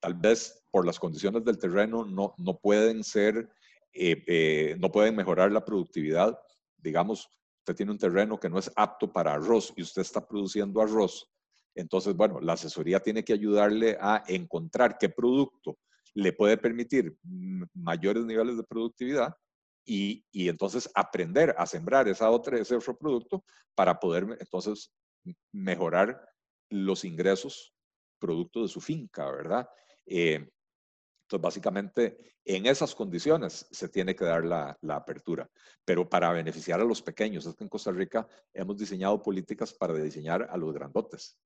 Tal 0.00 0.14
vez 0.14 0.62
por 0.70 0.86
las 0.86 0.98
condiciones 0.98 1.44
del 1.44 1.58
terreno 1.58 2.04
no, 2.04 2.34
no 2.38 2.58
pueden 2.58 3.02
ser, 3.02 3.50
eh, 3.92 4.22
eh, 4.26 4.76
no 4.78 4.90
pueden 4.90 5.16
mejorar 5.16 5.50
la 5.52 5.64
productividad. 5.64 6.38
Digamos, 6.76 7.28
usted 7.60 7.74
tiene 7.74 7.92
un 7.92 7.98
terreno 7.98 8.38
que 8.38 8.50
no 8.50 8.58
es 8.58 8.70
apto 8.76 9.12
para 9.12 9.34
arroz 9.34 9.72
y 9.76 9.82
usted 9.82 10.02
está 10.02 10.26
produciendo 10.26 10.80
arroz. 10.80 11.28
Entonces, 11.74 12.14
bueno, 12.14 12.40
la 12.40 12.54
asesoría 12.54 13.00
tiene 13.00 13.24
que 13.24 13.32
ayudarle 13.32 13.96
a 14.00 14.22
encontrar 14.28 14.98
qué 14.98 15.08
producto 15.08 15.78
le 16.14 16.32
puede 16.32 16.56
permitir 16.56 17.18
mayores 17.74 18.24
niveles 18.24 18.56
de 18.56 18.64
productividad 18.64 19.34
y, 19.86 20.24
entonces 20.48 20.90
aprender 20.94 21.54
a 21.56 21.66
sembrar 21.66 22.08
esa 22.08 22.30
otra, 22.30 22.58
ese 22.58 22.74
otro 22.74 22.98
producto 22.98 23.44
para 23.74 23.98
poder 24.00 24.36
entonces 24.40 24.92
mejorar 25.52 26.20
los 26.70 27.04
ingresos 27.04 27.72
producto 28.18 28.62
de 28.62 28.68
su 28.68 28.80
finca, 28.80 29.30
¿verdad? 29.30 29.68
Eh, 30.06 30.48
entonces, 31.26 31.42
básicamente, 31.42 32.34
en 32.44 32.66
esas 32.66 32.94
condiciones 32.94 33.66
se 33.70 33.88
tiene 33.88 34.14
que 34.14 34.24
dar 34.24 34.44
la, 34.44 34.78
apertura, 34.88 35.48
pero 35.84 36.08
para 36.08 36.32
beneficiar 36.32 36.80
a 36.80 36.84
los 36.84 37.02
pequeños. 37.02 37.46
Es 37.46 37.54
que 37.54 37.64
en 37.64 37.70
Costa 37.70 37.90
Rica 37.90 38.26
hemos 38.52 38.76
diseñado 38.76 39.20
políticas 39.22 39.72
para 39.74 39.94
diseñar 39.94 40.48
a 40.50 40.56
los 40.56 40.72
grandotes. 40.72 41.36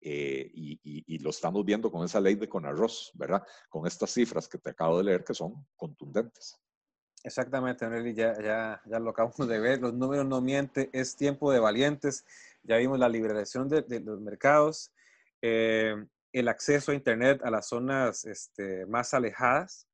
Eh, 0.00 0.50
y, 0.54 0.78
y, 0.84 1.18
lo 1.18 1.30
estamos 1.30 1.64
viendo 1.64 1.90
con 1.90 2.04
esa 2.04 2.20
ley 2.20 2.36
de 2.36 2.48
Conarroz, 2.48 3.10
¿verdad? 3.14 3.42
Con 3.68 3.86
estas 3.86 4.12
cifras 4.12 4.46
que 4.46 4.58
te 4.58 4.70
acabo 4.70 4.98
de 4.98 5.04
leer 5.04 5.24
que 5.24 5.34
son 5.34 5.66
contundentes. 5.74 6.60
Exactamente, 7.26 7.88
Nelly, 7.88 8.14
ya, 8.14 8.40
ya, 8.40 8.80
ya 8.86 9.00
lo 9.00 9.10
acabamos 9.10 9.48
de 9.48 9.58
ver, 9.58 9.80
los 9.80 9.92
números 9.92 10.24
no 10.24 10.40
mienten, 10.40 10.88
es 10.92 11.16
tiempo 11.16 11.50
de 11.50 11.58
valientes, 11.58 12.24
ya 12.62 12.76
vimos 12.76 13.00
la 13.00 13.08
liberación 13.08 13.68
de, 13.68 13.84
los 13.98 14.20
mercados, 14.20 14.92
eh, 15.42 15.96
el 16.32 16.46
acceso 16.46 16.92
a 16.92 16.94
Internet 16.94 17.40
a 17.42 17.50
las 17.50 17.66
zonas 17.66 18.24
este, 18.26 18.86
más 18.86 19.12
alejadas 19.12 19.88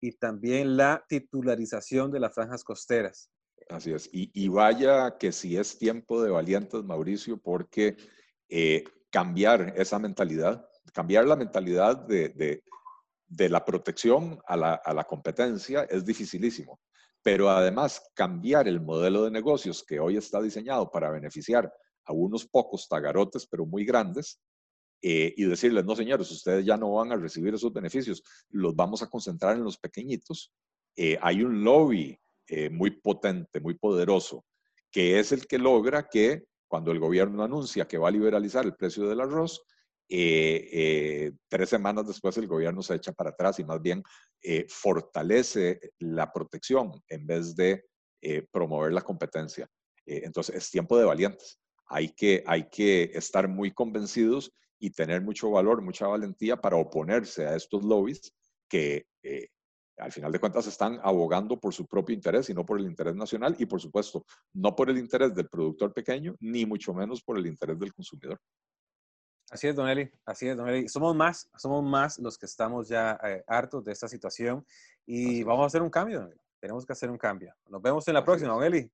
y 0.00 0.12
también 0.12 0.78
la 0.78 1.04
titularización 1.06 2.10
de 2.10 2.20
las 2.20 2.34
franjas 2.34 2.64
costeras. 2.64 3.30
Así 3.68 3.92
es, 3.92 4.08
y, 4.10 4.48
vaya 4.48 5.18
que 5.18 5.32
si 5.32 5.58
es 5.58 5.76
tiempo 5.76 6.22
de 6.22 6.30
valientes, 6.30 6.82
Mauricio, 6.82 7.36
porque 7.36 7.94
eh, 8.48 8.84
cambiar 9.10 9.74
esa 9.76 9.98
mentalidad, 9.98 10.66
cambiar 10.94 11.26
la 11.26 11.36
mentalidad 11.36 11.98
de 11.98 12.30
de 12.30 12.62
la 13.36 13.64
protección 13.64 14.38
a 14.46 14.56
la, 14.56 15.04
competencia 15.04 15.84
es 15.84 16.04
dificilísimo. 16.04 16.80
Pero 17.22 17.48
además, 17.50 18.02
cambiar 18.14 18.68
el 18.68 18.80
modelo 18.80 19.24
de 19.24 19.30
negocios 19.30 19.82
que 19.82 19.98
hoy 19.98 20.16
está 20.16 20.42
diseñado 20.42 20.90
para 20.90 21.10
beneficiar 21.10 21.72
a 22.04 22.12
unos 22.12 22.46
pocos 22.46 22.86
tagarotes, 22.86 23.46
pero 23.46 23.64
muy 23.64 23.84
grandes, 23.84 24.40
eh, 25.00 25.34
y 25.36 25.44
decirles, 25.44 25.84
no 25.84 25.96
señores, 25.96 26.30
ustedes 26.30 26.64
ya 26.64 26.76
no 26.76 26.92
van 26.94 27.12
a 27.12 27.16
recibir 27.16 27.54
esos 27.54 27.72
beneficios, 27.72 28.22
los 28.50 28.74
vamos 28.74 29.02
a 29.02 29.08
concentrar 29.08 29.56
en 29.56 29.64
los 29.64 29.78
pequeñitos. 29.78 30.52
Eh, 30.96 31.18
hay 31.20 31.42
un 31.42 31.62
lobby 31.64 32.18
eh, 32.46 32.70
muy 32.70 32.90
potente, 32.90 33.60
muy 33.60 33.74
poderoso, 33.74 34.44
que 34.90 35.18
es 35.18 35.32
el 35.32 35.46
que 35.46 35.58
logra 35.58 36.08
que 36.08 36.44
cuando 36.68 36.90
el 36.92 37.00
gobierno 37.00 37.42
anuncia 37.42 37.86
que 37.86 37.98
va 37.98 38.08
a 38.08 38.12
liberalizar 38.12 38.64
el 38.64 38.74
precio 38.74 39.06
del 39.08 39.20
arroz, 39.20 39.62
eh, 40.08 40.68
eh, 40.72 41.32
tres 41.48 41.70
semanas 41.70 42.06
después 42.06 42.36
el 42.36 42.46
gobierno 42.46 42.82
se 42.82 42.94
echa 42.94 43.12
para 43.12 43.30
atrás 43.30 43.58
y 43.58 43.64
más 43.64 43.80
bien 43.80 44.02
eh, 44.42 44.66
fortalece 44.68 45.80
la 45.98 46.30
protección 46.32 46.92
en 47.08 47.26
vez 47.26 47.56
de 47.56 47.84
promover 48.50 48.90
la 48.90 49.02
competencia. 49.02 49.68
entonces 50.06 50.56
es 50.56 50.70
tiempo 50.70 50.96
de 50.96 51.04
valientes. 51.04 51.60
Hay 51.88 52.14
que, 52.14 52.42
hay 52.46 52.70
que 52.70 53.10
estar 53.12 53.48
muy 53.48 53.70
convencidos 53.70 54.50
y 54.78 54.92
tener 54.92 55.20
mucho 55.20 55.50
valor, 55.50 55.82
mucha 55.82 56.06
valentía 56.06 56.56
para 56.56 56.76
oponerse 56.76 57.46
a 57.46 57.54
estos 57.54 57.84
lobbies 57.84 58.32
que 58.66 59.06
al 59.98 60.10
final 60.10 60.32
de 60.32 60.38
cuentas 60.38 60.66
están 60.66 60.98
abogando 61.02 61.60
por 61.60 61.74
su 61.74 61.86
propio 61.86 62.14
interés 62.14 62.48
y 62.48 62.54
no 62.54 62.64
por 62.64 62.80
el 62.80 62.86
interés 62.86 63.14
nacional 63.14 63.56
y 63.58 63.66
por 63.66 63.82
supuesto 63.82 64.24
no 64.54 64.74
por 64.74 64.88
el 64.88 64.96
interés 64.96 65.34
del 65.34 65.48
productor 65.50 65.92
pequeño 65.92 66.34
ni 66.40 66.64
mucho 66.64 66.94
menos 66.94 67.22
por 67.22 67.38
el 67.38 67.46
interés 67.46 67.78
del 67.78 67.92
consumidor. 67.92 68.40
Así 69.54 69.68
es, 69.68 69.76
Don 69.76 69.88
Eli, 69.88 70.10
así 70.26 70.48
es, 70.48 70.56
Don 70.56 70.68
Eli. 70.68 70.88
Somos 70.88 71.14
más, 71.14 71.48
somos 71.56 71.84
más 71.84 72.18
los 72.18 72.36
que 72.36 72.46
estamos 72.46 72.88
ya 72.88 73.16
eh, 73.22 73.44
hartos 73.46 73.84
de 73.84 73.92
esta 73.92 74.08
situación 74.08 74.66
y 75.06 75.44
vamos 75.44 75.62
a 75.62 75.66
hacer 75.66 75.80
un 75.80 75.90
cambio, 75.90 76.28
Tenemos 76.58 76.84
que 76.84 76.92
hacer 76.92 77.08
un 77.08 77.16
cambio. 77.16 77.54
Nos 77.68 77.80
vemos 77.80 78.08
en 78.08 78.14
la 78.14 78.24
próxima, 78.24 78.52
Don 78.52 78.64
Eli. 78.64 78.90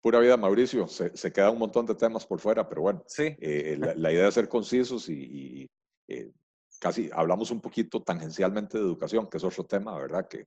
Pura 0.00 0.18
vida, 0.18 0.38
Mauricio. 0.38 0.88
Se, 0.88 1.14
se, 1.14 1.30
queda 1.30 1.50
un 1.50 1.58
montón 1.58 1.84
de 1.84 1.94
temas 1.94 2.24
por 2.24 2.40
fuera, 2.40 2.66
pero 2.66 2.80
bueno, 2.80 3.04
sí. 3.06 3.36
Eh, 3.38 3.76
la, 3.78 4.10
idea 4.10 4.28
es 4.28 4.32
ser 4.32 4.48
concisos 4.48 5.10
y, 5.10 5.68
eh, 6.08 6.32
casi 6.80 7.10
hablamos 7.12 7.50
un 7.50 7.60
poquito 7.60 8.02
tangencialmente 8.02 8.78
de 8.78 8.84
educación, 8.84 9.28
que 9.28 9.36
es 9.36 9.44
otro 9.44 9.64
tema, 9.64 9.94
¿verdad? 9.98 10.26
Que, 10.26 10.46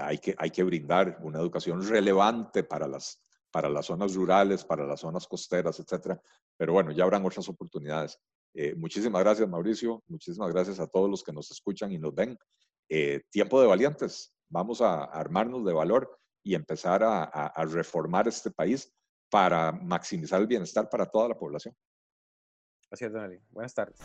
hay, 0.00 0.18
que 0.18 0.34
hay 0.36 0.50
que 0.50 0.64
brindar 0.64 1.20
una 1.22 1.38
educación 1.38 1.88
relevante 1.88 2.64
para 2.64 2.88
las, 2.88 3.22
para 3.52 3.68
las 3.68 3.86
zonas 3.86 4.12
rurales, 4.12 4.64
para 4.64 4.84
las 4.84 4.98
zonas 4.98 5.28
costeras, 5.28 5.78
etcétera. 5.78 6.20
Pero 6.56 6.72
bueno, 6.72 6.90
ya 6.90 7.04
habrán 7.04 7.24
otras 7.24 7.48
oportunidades. 7.48 8.18
Eh, 8.54 8.74
muchísimas 8.74 9.22
gracias, 9.22 9.48
Mauricio. 9.48 10.02
Muchísimas 10.08 10.52
gracias 10.52 10.80
a 10.80 10.86
todos 10.86 11.08
los 11.08 11.22
que 11.22 11.32
nos 11.32 11.50
escuchan 11.50 11.92
y 11.92 11.98
nos 11.98 12.14
ven. 12.14 12.36
Eh, 12.88 13.22
tiempo 13.30 13.60
de 13.60 13.66
valientes. 13.66 14.34
Vamos 14.48 14.80
a, 14.80 15.04
armarnos 15.04 15.64
de 15.64 15.72
valor 15.72 16.18
y 16.42 16.54
empezar 16.54 17.02
a, 17.04 17.52
reformar 17.66 18.26
este 18.26 18.50
país 18.50 18.92
para 19.30 19.70
maximizar 19.70 20.40
el 20.40 20.48
bienestar 20.48 20.88
para 20.88 21.06
toda 21.06 21.28
la 21.28 21.38
población. 21.38 21.74
Así 22.90 23.04
es, 23.04 23.12
Don 23.12 23.38
Buenas 23.50 23.74
tardes. 23.74 23.98